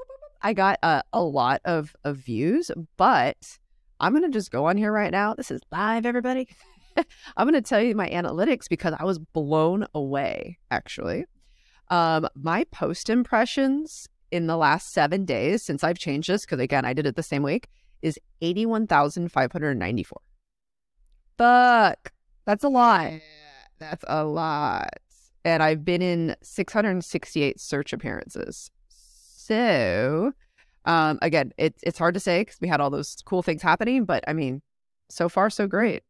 I 0.41 0.55
got 0.55 0.79
a, 0.83 1.03
a 1.13 1.23
lot 1.23 1.61
of 1.67 1.95
of 2.05 2.17
views. 2.17 2.71
But 2.97 3.59
I'm 4.01 4.15
gonna 4.15 4.31
just 4.31 4.51
go 4.51 4.65
on 4.65 4.79
here 4.79 4.93
right 4.93 5.13
now. 5.13 5.35
This 5.35 5.51
is 5.51 5.61
live, 5.71 6.07
everybody. 6.07 6.49
I'm 7.37 7.47
gonna 7.47 7.61
tell 7.61 7.83
you 7.83 7.95
my 7.95 8.09
analytics 8.09 8.67
because 8.71 8.95
I 8.99 9.05
was 9.05 9.19
blown 9.19 9.87
away. 9.95 10.57
Actually, 10.71 11.27
um, 11.91 12.27
my 12.35 12.65
post 12.73 13.11
impressions 13.11 14.09
in 14.35 14.49
the 14.49 14.57
last 14.57 14.92
seven 14.92 15.25
days 15.25 15.62
since 15.62 15.85
I've 15.85 15.97
changed 15.97 16.29
this 16.29 16.44
because 16.44 16.59
again 16.59 16.85
I 16.85 16.92
did 16.92 17.07
it 17.07 17.14
the 17.14 17.23
same 17.23 17.44
week 17.44 17.68
is 18.03 18.18
81,594. 18.42 20.18
Fuck. 21.38 22.12
That's 22.44 22.64
a 22.64 22.68
lot. 22.68 23.12
Yeah, 23.12 23.18
that's 23.79 24.05
a 24.09 24.25
lot. 24.25 24.90
And 25.44 25.62
I've 25.62 25.85
been 25.85 26.03
in 26.03 26.35
668 26.42 27.61
search 27.61 27.92
appearances. 27.92 28.73
So, 28.88 30.33
um, 30.85 31.20
again, 31.23 31.53
it's 31.57 31.81
it's 31.85 31.99
hard 31.99 32.14
to 32.14 32.20
say 32.20 32.42
because 32.42 32.61
we 32.61 32.66
had 32.68 32.81
all 32.81 32.90
those 32.90 33.16
cool 33.25 33.42
things 33.42 33.62
happening, 33.62 34.05
but 34.05 34.25
I 34.27 34.33
mean, 34.33 34.62
so 35.09 35.29
far 35.29 35.49
so 35.49 35.68
great. 35.68 36.03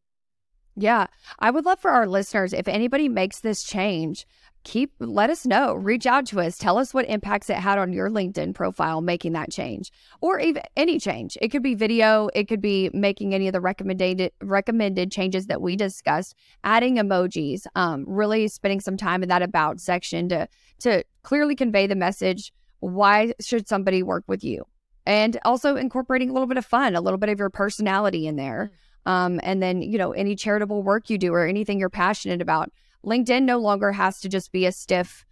Yeah, 0.75 1.07
I 1.39 1.51
would 1.51 1.65
love 1.65 1.79
for 1.79 1.91
our 1.91 2.07
listeners 2.07 2.51
if 2.51 2.67
anybody 2.67 3.07
makes 3.07 3.39
this 3.39 3.63
change, 3.63 4.25
keep 4.65 4.91
let 4.99 5.29
us 5.29 5.45
know 5.45 5.75
reach 5.75 6.07
out 6.07 6.25
to 6.25 6.41
us 6.41 6.57
tell 6.57 6.79
us 6.79 6.91
what 6.91 7.07
impacts 7.07 7.51
it 7.51 7.55
had 7.55 7.77
on 7.77 7.93
your 7.93 8.09
linkedin 8.09 8.51
profile 8.53 8.99
making 8.99 9.31
that 9.31 9.51
change 9.51 9.91
or 10.21 10.39
even 10.39 10.61
any 10.75 10.99
change. 10.99 11.37
It 11.39 11.49
could 11.49 11.61
be 11.61 11.75
video 11.75 12.29
it 12.33 12.47
could 12.47 12.61
be 12.61 12.89
making 12.91 13.33
any 13.33 13.47
of 13.47 13.53
the 13.53 13.61
recommended 13.61 14.31
recommended 14.41 15.11
changes 15.11 15.45
that 15.45 15.61
we 15.61 15.75
discussed 15.75 16.35
adding 16.63 16.95
emojis 16.95 17.67
um, 17.75 18.05
really 18.07 18.47
spending 18.47 18.81
some 18.81 18.97
time 18.97 19.21
in 19.21 19.29
that 19.29 19.43
about 19.43 19.79
section 19.79 20.27
to 20.29 20.47
to 20.79 21.03
clearly 21.21 21.55
convey 21.55 21.85
the 21.85 21.95
message 21.95 22.51
why 22.79 23.33
should 23.39 23.67
somebody 23.67 24.03
work 24.03 24.23
with 24.27 24.43
you? 24.43 24.65
And 25.05 25.37
also 25.45 25.75
incorporating 25.75 26.31
a 26.31 26.33
little 26.33 26.47
bit 26.47 26.57
of 26.57 26.65
fun 26.65 26.95
a 26.95 27.01
little 27.01 27.19
bit 27.19 27.29
of 27.29 27.37
your 27.37 27.51
personality 27.51 28.25
in 28.25 28.35
there. 28.35 28.71
Mm. 28.73 28.77
Um, 29.05 29.39
and 29.43 29.61
then 29.61 29.81
you 29.81 29.97
know 29.97 30.11
any 30.11 30.35
charitable 30.35 30.83
work 30.83 31.09
you 31.09 31.17
do 31.17 31.33
or 31.33 31.45
anything 31.45 31.79
you're 31.79 31.89
passionate 31.89 32.41
about 32.41 32.71
LinkedIn 33.05 33.43
no 33.43 33.59
longer 33.59 33.91
has 33.91 34.19
to 34.21 34.29
just 34.29 34.51
be 34.51 34.65
a 34.65 34.71
stiff, 34.71 35.25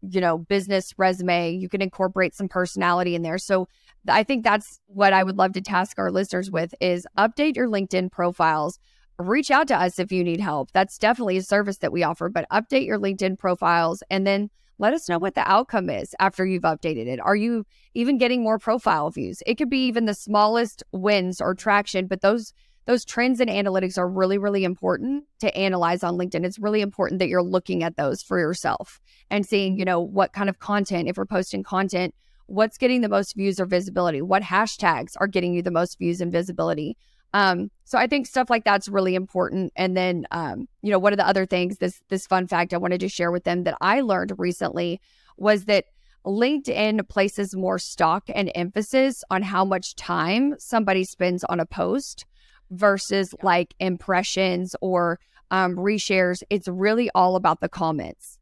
you 0.00 0.20
know, 0.20 0.38
business 0.38 0.94
resume. 0.96 1.52
You 1.52 1.68
can 1.68 1.82
incorporate 1.82 2.34
some 2.34 2.48
personality 2.48 3.14
in 3.14 3.22
there. 3.22 3.38
So 3.38 3.68
I 4.08 4.22
think 4.22 4.44
that's 4.44 4.80
what 4.86 5.12
I 5.12 5.22
would 5.22 5.36
love 5.36 5.52
to 5.52 5.60
task 5.60 5.98
our 5.98 6.10
listeners 6.10 6.50
with 6.50 6.74
is 6.80 7.06
update 7.16 7.56
your 7.56 7.68
LinkedIn 7.68 8.10
profiles. 8.10 8.78
Reach 9.18 9.50
out 9.50 9.68
to 9.68 9.76
us 9.76 9.98
if 9.98 10.12
you 10.12 10.24
need 10.24 10.40
help. 10.40 10.70
That's 10.72 10.98
definitely 10.98 11.36
a 11.36 11.42
service 11.42 11.78
that 11.78 11.92
we 11.92 12.02
offer, 12.02 12.28
but 12.28 12.48
update 12.50 12.86
your 12.86 12.98
LinkedIn 12.98 13.38
profiles 13.38 14.02
and 14.10 14.26
then 14.26 14.48
let 14.78 14.94
us 14.94 15.08
know 15.08 15.18
what 15.18 15.34
the 15.34 15.50
outcome 15.50 15.90
is 15.90 16.14
after 16.20 16.46
you've 16.46 16.62
updated 16.62 17.08
it. 17.08 17.18
Are 17.20 17.34
you 17.34 17.66
even 17.94 18.16
getting 18.16 18.44
more 18.44 18.60
profile 18.60 19.10
views? 19.10 19.42
It 19.44 19.56
could 19.56 19.68
be 19.68 19.86
even 19.86 20.04
the 20.04 20.14
smallest 20.14 20.84
wins 20.92 21.40
or 21.40 21.54
traction, 21.54 22.06
but 22.06 22.20
those 22.20 22.52
those 22.88 23.04
trends 23.04 23.38
and 23.38 23.50
analytics 23.50 23.98
are 23.98 24.08
really, 24.08 24.38
really 24.38 24.64
important 24.64 25.24
to 25.40 25.54
analyze 25.54 26.02
on 26.02 26.16
LinkedIn. 26.16 26.46
It's 26.46 26.58
really 26.58 26.80
important 26.80 27.18
that 27.18 27.28
you're 27.28 27.42
looking 27.42 27.82
at 27.82 27.98
those 27.98 28.22
for 28.22 28.38
yourself 28.38 28.98
and 29.28 29.44
seeing, 29.44 29.78
you 29.78 29.84
know, 29.84 30.00
what 30.00 30.32
kind 30.32 30.48
of 30.48 30.58
content, 30.58 31.06
if 31.06 31.18
we're 31.18 31.26
posting 31.26 31.62
content, 31.62 32.14
what's 32.46 32.78
getting 32.78 33.02
the 33.02 33.08
most 33.10 33.36
views 33.36 33.60
or 33.60 33.66
visibility, 33.66 34.22
what 34.22 34.42
hashtags 34.42 35.12
are 35.20 35.26
getting 35.26 35.52
you 35.52 35.60
the 35.60 35.70
most 35.70 35.98
views 35.98 36.22
and 36.22 36.32
visibility. 36.32 36.96
Um, 37.34 37.70
so 37.84 37.98
I 37.98 38.06
think 38.06 38.26
stuff 38.26 38.48
like 38.48 38.64
that's 38.64 38.88
really 38.88 39.14
important. 39.14 39.70
And 39.76 39.94
then, 39.94 40.26
um, 40.30 40.66
you 40.80 40.90
know, 40.90 40.98
one 40.98 41.12
of 41.12 41.18
the 41.18 41.28
other 41.28 41.44
things, 41.44 41.76
this 41.76 42.00
this 42.08 42.26
fun 42.26 42.46
fact 42.46 42.72
I 42.72 42.78
wanted 42.78 43.00
to 43.00 43.08
share 43.10 43.30
with 43.30 43.44
them 43.44 43.64
that 43.64 43.76
I 43.82 44.00
learned 44.00 44.32
recently 44.38 45.02
was 45.36 45.66
that 45.66 45.84
LinkedIn 46.24 47.06
places 47.10 47.54
more 47.54 47.78
stock 47.78 48.24
and 48.34 48.50
emphasis 48.54 49.24
on 49.30 49.42
how 49.42 49.66
much 49.66 49.94
time 49.94 50.54
somebody 50.58 51.04
spends 51.04 51.44
on 51.44 51.60
a 51.60 51.66
post 51.66 52.24
versus 52.70 53.34
yeah. 53.38 53.44
like 53.44 53.74
impressions 53.80 54.74
or 54.80 55.18
um, 55.50 55.76
reshares. 55.76 56.42
It's 56.50 56.68
really 56.68 57.10
all 57.14 57.36
about 57.36 57.60
the 57.60 57.68
comments. 57.68 58.38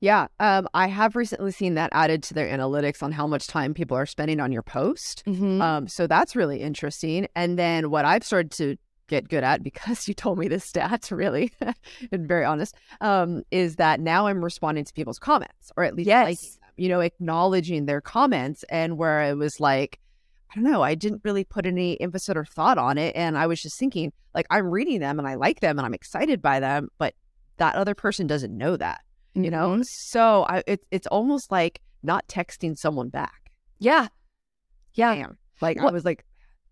Yeah, 0.00 0.26
um, 0.38 0.68
I 0.74 0.88
have 0.88 1.16
recently 1.16 1.50
seen 1.50 1.74
that 1.74 1.88
added 1.92 2.22
to 2.24 2.34
their 2.34 2.46
analytics 2.46 3.02
on 3.02 3.10
how 3.10 3.26
much 3.26 3.46
time 3.46 3.72
people 3.72 3.96
are 3.96 4.04
spending 4.04 4.38
on 4.38 4.52
your 4.52 4.62
post. 4.62 5.22
Mm-hmm. 5.26 5.62
Um, 5.62 5.88
so 5.88 6.06
that's 6.06 6.36
really 6.36 6.60
interesting. 6.60 7.26
And 7.34 7.58
then 7.58 7.88
what 7.90 8.04
I've 8.04 8.22
started 8.22 8.50
to 8.52 8.76
get 9.06 9.28
good 9.28 9.44
at 9.44 9.62
because 9.62 10.06
you 10.08 10.14
told 10.14 10.38
me 10.38 10.48
this 10.48 10.70
stats 10.70 11.10
really 11.10 11.52
and 12.12 12.28
very 12.28 12.44
honest 12.44 12.74
um, 13.00 13.42
is 13.50 13.76
that 13.76 14.00
now 14.00 14.26
i'm 14.26 14.42
responding 14.42 14.84
to 14.84 14.92
people's 14.94 15.18
comments 15.18 15.72
or 15.76 15.84
at 15.84 15.94
least 15.94 16.06
yes. 16.06 16.24
liking 16.24 16.48
you 16.76 16.88
know 16.88 17.00
acknowledging 17.00 17.86
their 17.86 18.00
comments 18.00 18.64
and 18.68 18.96
where 18.96 19.22
it 19.22 19.36
was 19.36 19.60
like 19.60 19.98
I 20.50 20.54
don't 20.54 20.64
know, 20.64 20.82
I 20.82 20.94
didn't 20.94 21.22
really 21.24 21.44
put 21.44 21.66
any 21.66 22.00
emphasis 22.00 22.34
or 22.36 22.44
thought 22.44 22.78
on 22.78 22.98
it. 22.98 23.16
And 23.16 23.36
I 23.36 23.46
was 23.46 23.60
just 23.60 23.78
thinking, 23.78 24.12
like, 24.34 24.46
I'm 24.50 24.70
reading 24.70 25.00
them 25.00 25.18
and 25.18 25.26
I 25.26 25.34
like 25.34 25.60
them 25.60 25.78
and 25.78 25.86
I'm 25.86 25.94
excited 25.94 26.40
by 26.40 26.60
them, 26.60 26.88
but 26.98 27.14
that 27.56 27.74
other 27.74 27.94
person 27.94 28.26
doesn't 28.26 28.56
know 28.56 28.76
that, 28.76 29.00
you 29.34 29.50
know? 29.50 29.70
Mm-hmm. 29.70 29.82
So 29.82 30.44
I, 30.48 30.62
it, 30.66 30.84
it's 30.90 31.06
almost 31.08 31.50
like 31.50 31.80
not 32.02 32.26
texting 32.28 32.76
someone 32.76 33.08
back. 33.08 33.50
Yeah. 33.78 34.08
Yeah. 34.94 35.14
Damn. 35.14 35.38
Like, 35.60 35.78
well, 35.78 35.88
I 35.88 35.92
was 35.92 36.04
like, 36.04 36.24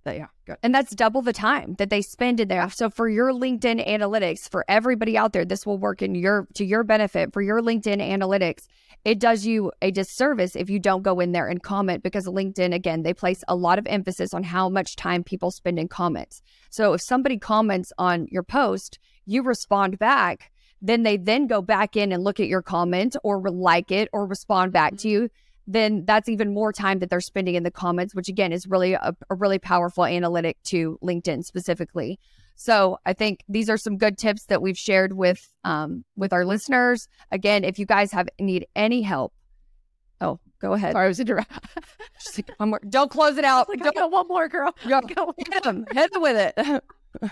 that, 0.04 0.16
yeah, 0.16 0.26
good. 0.46 0.56
And 0.62 0.74
that's 0.74 0.94
double 0.94 1.22
the 1.22 1.32
time 1.32 1.74
that 1.78 1.90
they 1.90 2.02
spend 2.02 2.40
in 2.40 2.48
there. 2.48 2.68
So 2.70 2.90
for 2.90 3.08
your 3.08 3.32
LinkedIn 3.32 3.86
analytics, 3.86 4.50
for 4.50 4.64
everybody 4.68 5.16
out 5.16 5.32
there, 5.32 5.44
this 5.44 5.64
will 5.64 5.78
work 5.78 6.02
in 6.02 6.14
your 6.14 6.46
to 6.54 6.64
your 6.64 6.84
benefit. 6.84 7.32
For 7.32 7.42
your 7.42 7.60
LinkedIn 7.60 8.00
analytics, 8.00 8.66
it 9.04 9.18
does 9.18 9.46
you 9.46 9.72
a 9.80 9.90
disservice 9.90 10.54
if 10.54 10.70
you 10.70 10.78
don't 10.78 11.02
go 11.02 11.20
in 11.20 11.32
there 11.32 11.48
and 11.48 11.62
comment 11.62 12.02
because 12.02 12.26
LinkedIn, 12.26 12.74
again, 12.74 13.02
they 13.02 13.14
place 13.14 13.42
a 13.48 13.56
lot 13.56 13.78
of 13.78 13.86
emphasis 13.86 14.32
on 14.32 14.42
how 14.42 14.68
much 14.68 14.96
time 14.96 15.24
people 15.24 15.50
spend 15.50 15.78
in 15.78 15.88
comments. 15.88 16.42
So 16.70 16.92
if 16.92 17.00
somebody 17.02 17.38
comments 17.38 17.92
on 17.98 18.26
your 18.30 18.44
post, 18.44 18.98
you 19.26 19.42
respond 19.42 19.98
back, 19.98 20.50
then 20.80 21.04
they 21.04 21.16
then 21.16 21.46
go 21.46 21.62
back 21.62 21.96
in 21.96 22.12
and 22.12 22.24
look 22.24 22.40
at 22.40 22.48
your 22.48 22.62
comment 22.62 23.16
or 23.22 23.40
like 23.50 23.90
it 23.90 24.08
or 24.12 24.26
respond 24.26 24.72
back 24.72 24.96
to 24.98 25.08
mm-hmm. 25.08 25.22
you. 25.24 25.28
Then 25.66 26.04
that's 26.04 26.28
even 26.28 26.52
more 26.52 26.72
time 26.72 26.98
that 26.98 27.10
they're 27.10 27.20
spending 27.20 27.54
in 27.54 27.62
the 27.62 27.70
comments, 27.70 28.14
which 28.14 28.28
again 28.28 28.52
is 28.52 28.66
really 28.66 28.94
a, 28.94 29.14
a 29.30 29.34
really 29.34 29.58
powerful 29.58 30.04
analytic 30.04 30.56
to 30.64 30.98
LinkedIn 31.02 31.44
specifically. 31.44 32.18
So 32.54 32.98
I 33.06 33.12
think 33.12 33.44
these 33.48 33.70
are 33.70 33.76
some 33.76 33.96
good 33.96 34.18
tips 34.18 34.46
that 34.46 34.62
we've 34.62 34.78
shared 34.78 35.14
with 35.14 35.52
um, 35.64 36.04
with 36.16 36.32
our 36.32 36.44
listeners. 36.44 37.08
Again, 37.30 37.64
if 37.64 37.78
you 37.78 37.86
guys 37.86 38.12
have 38.12 38.28
need 38.38 38.66
any 38.76 39.02
help, 39.02 39.32
oh, 40.20 40.38
go 40.60 40.72
ahead. 40.74 40.92
Sorry, 40.92 41.06
I 41.06 41.08
was 41.08 41.20
interrupting. 41.20 41.58
Just 42.22 42.38
like 42.38 42.50
one 42.58 42.70
more. 42.70 42.80
Don't 42.88 43.10
close 43.10 43.36
it 43.36 43.44
out. 43.44 43.68
Like, 43.68 43.82
I 43.86 43.90
got 43.90 44.10
one 44.10 44.28
more, 44.28 44.48
girl. 44.48 44.74
Go, 44.88 45.00
go 45.00 45.34
hit 45.36 45.62
them. 45.62 45.86
Hit 45.92 46.12
them 46.12 46.22
with 46.22 46.54
it. 46.56 46.84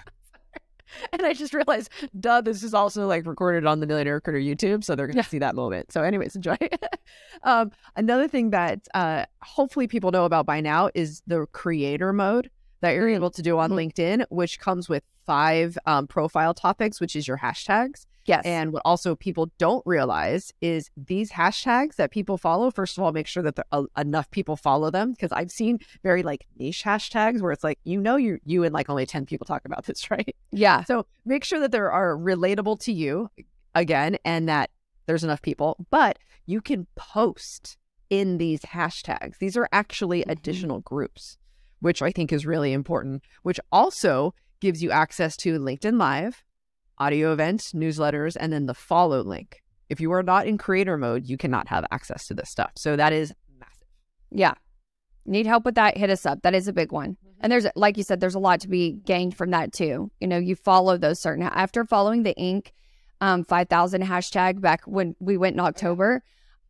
and 1.13 1.23
I 1.23 1.33
just 1.33 1.55
realized, 1.55 1.91
duh, 2.19 2.41
this 2.41 2.63
is 2.63 2.75
also 2.75 3.07
like 3.07 3.27
recorded 3.27 3.67
on 3.67 3.81
the 3.81 3.87
Millionaire 3.87 4.15
Recruiter 4.15 4.39
YouTube, 4.39 4.85
so 4.85 4.95
they're 4.95 5.07
going 5.07 5.17
to 5.17 5.23
yeah. 5.23 5.27
see 5.27 5.39
that 5.39 5.55
moment. 5.55 5.93
So, 5.93 6.03
anyways, 6.03 6.37
enjoy. 6.37 6.57
um, 7.43 7.71
another 7.97 8.29
thing 8.29 8.51
that 8.51 8.87
uh, 8.95 9.27
hopefully 9.43 9.87
people 9.87 10.11
know 10.11 10.25
about 10.25 10.47
by 10.47 10.61
now 10.61 10.91
is 10.95 11.23
the 11.27 11.47
creator 11.53 12.13
mode 12.13 12.51
that 12.81 12.93
you're 12.93 13.09
able 13.09 13.31
to 13.31 13.43
do 13.43 13.59
on 13.59 13.71
mm-hmm. 13.71 13.79
LinkedIn, 13.79 14.25
which 14.31 14.59
comes 14.59 14.89
with 14.89 15.03
five 15.27 15.77
um, 15.87 16.07
profile 16.07 16.55
topics, 16.55 17.01
which 17.01 17.15
is 17.15 17.29
your 17.29 17.39
hashtags. 17.39 18.07
Yes. 18.27 18.45
And 18.45 18.73
what 18.73 18.83
also 18.85 19.17
people 19.17 19.51
don't 19.59 19.83
realize 19.87 20.53
is 20.61 20.91
these 20.97 21.33
hashtags 21.33 21.97
that 21.97 22.11
people 22.11 22.37
follow, 22.39 22.71
first 22.71 22.97
of 22.99 23.05
all, 23.05 23.13
make 23.13 23.27
sure 23.27 23.43
that 23.43 23.57
there, 23.57 23.65
uh, 23.73 23.85
enough 23.97 24.31
people 24.31 24.57
follow 24.57 24.91
them. 24.91 25.15
Cause 25.15 25.31
I've 25.33 25.51
seen 25.51 25.79
very 26.03 26.23
like 26.23 26.47
niche 26.59 26.83
hashtags 26.85 27.41
where 27.41 27.53
it's 27.53 27.65
like, 27.65 27.79
you 27.85 28.01
know, 28.01 28.17
you, 28.17 28.39
you 28.45 28.65
and 28.65 28.75
like 28.75 28.91
only 28.91 29.07
10 29.07 29.27
people 29.27 29.45
talk 29.47 29.65
about 29.65 29.87
this, 29.87 30.11
right? 30.11 30.35
Yeah. 30.53 30.85
So 30.85 31.07
make 31.25 31.45
sure 31.45 31.61
that 31.61 31.73
there 31.73 31.91
are 31.91 32.17
relatable 32.17 32.81
to 32.81 32.93
you 32.93 33.31
again, 33.75 34.17
and 34.25 34.49
that 34.49 34.71
there's 35.07 35.25
enough 35.25 35.43
people, 35.43 35.87
but 35.91 36.19
you 36.47 36.61
can 36.61 36.87
post 36.97 37.77
in 38.11 38.39
these 38.39 38.61
hashtags. 38.63 39.39
These 39.39 39.57
are 39.57 39.69
actually 39.73 40.23
Mhm. 40.25 40.31
additional 40.33 40.81
groups, 40.81 41.39
which 41.81 42.03
I 42.03 42.11
think 42.11 42.33
is 42.33 42.45
really 42.45 42.73
important, 42.73 43.23
which 43.43 43.61
also 43.71 44.35
gives 44.61 44.83
you 44.83 44.91
access 44.91 45.37
to 45.39 45.59
LinkedIn 45.59 45.99
Live, 45.99 46.43
audio 47.01 47.33
events, 47.33 47.73
newsletters, 47.73 48.37
and 48.39 48.53
then 48.53 48.67
the 48.67 48.75
follow 48.75 49.23
link. 49.23 49.63
If 49.89 50.01
you 50.01 50.13
are 50.13 50.23
not 50.23 50.47
in 50.47 50.59
creator 50.59 50.97
mode, 50.97 51.27
you 51.27 51.37
cannot 51.37 51.67
have 51.69 51.85
access 51.91 52.27
to 52.29 52.35
this 52.35 52.51
stuff. 52.51 52.71
So 52.77 52.95
that 52.95 53.13
is 53.13 53.33
massive. 53.59 53.89
Yeah. 54.31 54.55
Need 55.27 55.47
help 55.47 55.65
with 55.65 55.75
that? 55.75 55.97
Hit 55.97 56.11
us 56.11 56.25
up. 56.25 56.43
That 56.43 56.55
is 56.55 56.69
a 56.69 56.73
big 56.73 56.93
one. 56.93 57.17
And 57.41 57.51
there's, 57.51 57.67
like 57.75 57.97
you 57.97 58.05
said, 58.05 58.21
there's 58.21 58.35
a 58.35 58.39
lot 58.39 58.61
to 58.61 58.69
be 58.69 58.93
gained 58.93 59.37
from 59.37 59.51
that 59.51 59.73
too. 59.73 60.11
You 60.21 60.29
know, 60.29 60.39
you 60.39 60.55
follow 60.55 60.97
those 60.97 61.21
certain, 61.21 61.43
after 61.43 61.85
following 61.85 62.23
the 62.23 62.35
Inc. 62.35 62.69
Um, 63.23 63.45
5000 63.45 64.03
hashtag 64.03 64.63
back 64.63 64.81
when 64.87 65.15
we 65.21 65.37
went 65.37 65.53
in 65.53 65.61
October, 65.61 66.23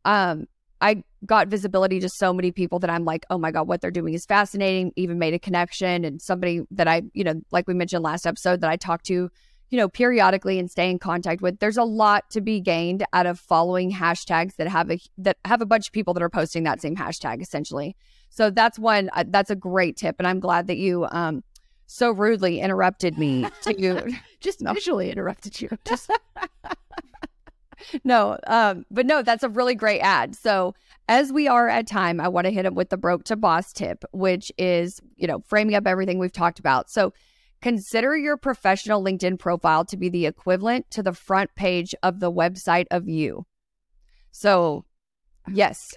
um, 0.05 0.49
I 0.81 1.05
got 1.27 1.49
visibility 1.49 2.01
to 2.01 2.09
so 2.09 2.33
many 2.33 2.51
people 2.51 2.79
that 2.79 2.90
I'm 2.90 3.05
like, 3.05 3.27
oh 3.31 3.38
my 3.38 3.51
God, 3.51 3.69
what 3.69 3.81
they're 3.81 3.90
doing 3.90 4.14
is 4.14 4.25
fascinating. 4.25 4.93
Even 4.97 5.19
made 5.19 5.35
a 5.35 5.38
connection 5.38 6.05
and 6.05 6.21
somebody 6.21 6.62
that 6.71 6.88
I, 6.88 7.03
you 7.12 7.23
know, 7.23 7.40
like 7.53 7.69
we 7.69 7.75
mentioned 7.75 8.03
last 8.03 8.27
episode 8.27 8.62
that 8.62 8.71
I 8.71 8.77
talked 8.77 9.07
to, 9.07 9.31
you 9.70 9.76
know, 9.78 9.88
periodically 9.88 10.59
and 10.59 10.70
stay 10.70 10.90
in 10.90 10.98
contact 10.98 11.40
with. 11.40 11.59
There's 11.61 11.76
a 11.76 11.85
lot 11.85 12.28
to 12.30 12.40
be 12.40 12.61
gained 12.61 13.04
out 13.12 13.26
of 13.26 13.38
following 13.38 13.92
hashtags 13.92 14.56
that 14.56 14.68
have 14.68 14.90
a 14.90 14.98
that 15.18 15.37
have 15.44 15.62
a 15.62 15.66
bunch 15.66 15.87
of 15.88 15.92
people 15.92 16.12
that 16.14 16.22
are 16.22 16.28
posting 16.30 16.64
that 16.64 16.80
same 16.80 16.96
hashtag 16.96 17.40
essentially. 17.40 17.96
So 18.30 18.50
that's 18.50 18.78
one 18.78 19.11
uh, 19.12 19.24
that's 19.28 19.50
a 19.50 19.56
great 19.56 19.96
tip 19.96 20.16
and 20.18 20.26
I'm 20.26 20.40
glad 20.40 20.66
that 20.66 20.76
you 20.76 21.06
um 21.11 21.42
so 21.87 22.11
rudely 22.12 22.61
interrupted 22.61 23.18
me 23.18 23.46
to 23.62 24.12
Just 24.40 24.61
No. 24.61 24.72
visually 24.74 25.11
interrupted 25.11 25.61
you. 25.61 25.68
just 25.85 26.11
no 28.04 28.38
um 28.46 28.85
but 28.90 29.06
no 29.06 29.22
that's 29.22 29.42
a 29.42 29.48
really 29.48 29.74
great 29.74 30.00
ad 30.00 30.37
so 30.37 30.74
as 31.09 31.33
we 31.33 31.48
are 31.48 31.68
at 31.68 31.87
time 31.87 32.20
i 32.20 32.28
want 32.28 32.44
to 32.44 32.50
hit 32.50 32.66
it 32.66 32.74
with 32.74 32.90
the 32.90 32.96
broke 32.96 33.24
to 33.24 33.37
boss 33.37 33.72
tip 33.72 34.04
which 34.12 34.52
is 34.59 35.00
you 35.16 35.26
know 35.26 35.40
framing 35.46 35.74
up 35.74 35.87
everything 35.87 36.18
we've 36.18 36.30
talked 36.30 36.59
about 36.59 36.90
so 36.90 37.11
consider 37.62 38.16
your 38.16 38.37
professional 38.37 39.03
linkedin 39.03 39.38
profile 39.38 39.85
to 39.85 39.96
be 39.96 40.09
the 40.09 40.27
equivalent 40.27 40.90
to 40.90 41.03
the 41.03 41.12
front 41.12 41.55
page 41.55 41.94
of 42.03 42.20
the 42.20 42.33
website 42.33 42.87
of 42.90 43.09
you 43.09 43.44
so 44.31 44.85
oh 45.49 45.53
yes 45.53 45.94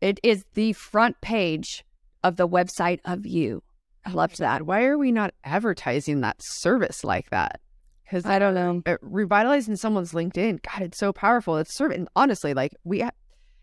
it 0.00 0.20
is 0.22 0.44
the 0.54 0.72
front 0.74 1.20
page 1.20 1.84
of 2.22 2.36
the 2.36 2.48
website 2.48 3.00
of 3.04 3.26
you 3.26 3.62
i 4.04 4.10
oh 4.10 4.14
loved 4.14 4.38
that 4.38 4.62
why 4.66 4.84
are 4.84 4.98
we 4.98 5.12
not 5.12 5.34
advertising 5.44 6.20
that 6.20 6.36
service 6.40 7.04
like 7.04 7.30
that? 7.30 7.60
Because 8.04 8.26
i 8.26 8.38
don't 8.38 8.54
know 8.54 8.82
revitalizing 9.00 9.76
someone's 9.76 10.12
LinkedIn, 10.12 10.60
God, 10.62 10.82
it's 10.82 10.98
so 10.98 11.12
powerful. 11.12 11.56
It's 11.56 11.74
serving 11.74 12.06
honestly, 12.14 12.54
like 12.54 12.72
we, 12.84 13.00
ha- 13.00 13.10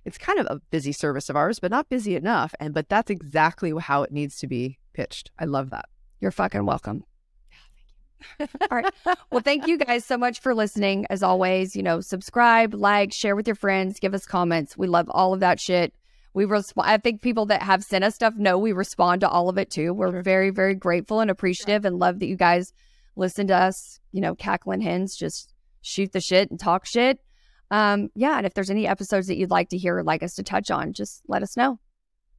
it's 0.05 0.17
kind 0.17 0.39
of 0.39 0.47
a 0.49 0.59
busy 0.71 0.91
service 0.91 1.29
of 1.29 1.35
ours, 1.35 1.59
but 1.59 1.71
not 1.71 1.89
busy 1.89 2.15
enough. 2.15 2.53
And 2.59 2.73
but 2.73 2.89
that's 2.89 3.11
exactly 3.11 3.71
how 3.79 4.03
it 4.03 4.11
needs 4.11 4.37
to 4.39 4.47
be 4.47 4.79
pitched. 4.93 5.31
I 5.39 5.45
love 5.45 5.69
that. 5.69 5.85
You're 6.19 6.31
fucking 6.31 6.65
welcome. 6.65 7.03
All 8.39 8.47
right. 8.71 8.93
Well, 9.31 9.41
thank 9.41 9.67
you 9.67 9.77
guys 9.77 10.05
so 10.05 10.17
much 10.17 10.39
for 10.39 10.53
listening. 10.53 11.05
As 11.09 11.23
always, 11.23 11.75
you 11.75 11.83
know, 11.83 12.01
subscribe, 12.01 12.73
like, 12.73 13.13
share 13.13 13.35
with 13.35 13.47
your 13.47 13.55
friends, 13.55 13.99
give 13.99 14.13
us 14.13 14.25
comments. 14.25 14.77
We 14.77 14.87
love 14.87 15.09
all 15.09 15.33
of 15.33 15.39
that 15.39 15.59
shit. 15.59 15.93
We 16.33 16.45
respond. 16.45 16.89
I 16.89 16.97
think 16.97 17.21
people 17.21 17.45
that 17.47 17.61
have 17.61 17.83
sent 17.83 18.03
us 18.03 18.15
stuff 18.15 18.35
know 18.35 18.57
we 18.57 18.71
respond 18.71 19.21
to 19.21 19.29
all 19.29 19.49
of 19.49 19.57
it 19.57 19.69
too. 19.69 19.93
We're 19.93 20.21
very, 20.21 20.49
very 20.49 20.75
grateful 20.75 21.19
and 21.19 21.29
appreciative, 21.29 21.83
and 21.83 21.99
love 21.99 22.19
that 22.19 22.27
you 22.27 22.37
guys 22.37 22.73
listen 23.15 23.47
to 23.47 23.55
us. 23.55 23.99
You 24.11 24.21
know, 24.21 24.35
cackling 24.35 24.81
hens 24.81 25.15
just 25.15 25.53
shoot 25.81 26.11
the 26.13 26.21
shit 26.21 26.49
and 26.49 26.59
talk 26.59 26.85
shit. 26.85 27.19
Um, 27.69 28.09
yeah, 28.15 28.37
and 28.37 28.45
if 28.45 28.53
there's 28.53 28.69
any 28.69 28.87
episodes 28.87 29.27
that 29.27 29.37
you'd 29.37 29.49
like 29.49 29.69
to 29.69 29.77
hear 29.77 29.97
or 29.97 30.03
like 30.03 30.23
us 30.23 30.35
to 30.35 30.43
touch 30.43 30.69
on, 30.71 30.93
just 30.93 31.21
let 31.27 31.43
us 31.43 31.57
know. 31.57 31.79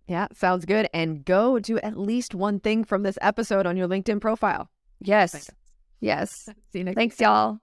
Yeah, 0.07 0.29
sounds 0.35 0.65
good. 0.65 0.89
And 0.93 1.25
go 1.25 1.59
do 1.59 1.79
at 1.79 1.99
least 1.99 2.35
one 2.35 2.61
thing 2.61 2.85
from 2.85 3.03
this 3.03 3.19
episode 3.23 3.67
on 3.67 3.77
your 3.77 3.89
LinkedIn 3.89 4.21
profile. 4.21 4.69
Yes, 5.01 5.51
yes. 6.03 6.49
See 6.73 6.79
you 6.79 6.85
next. 6.85 6.97
Thanks, 6.97 7.21
y'all. 7.21 7.61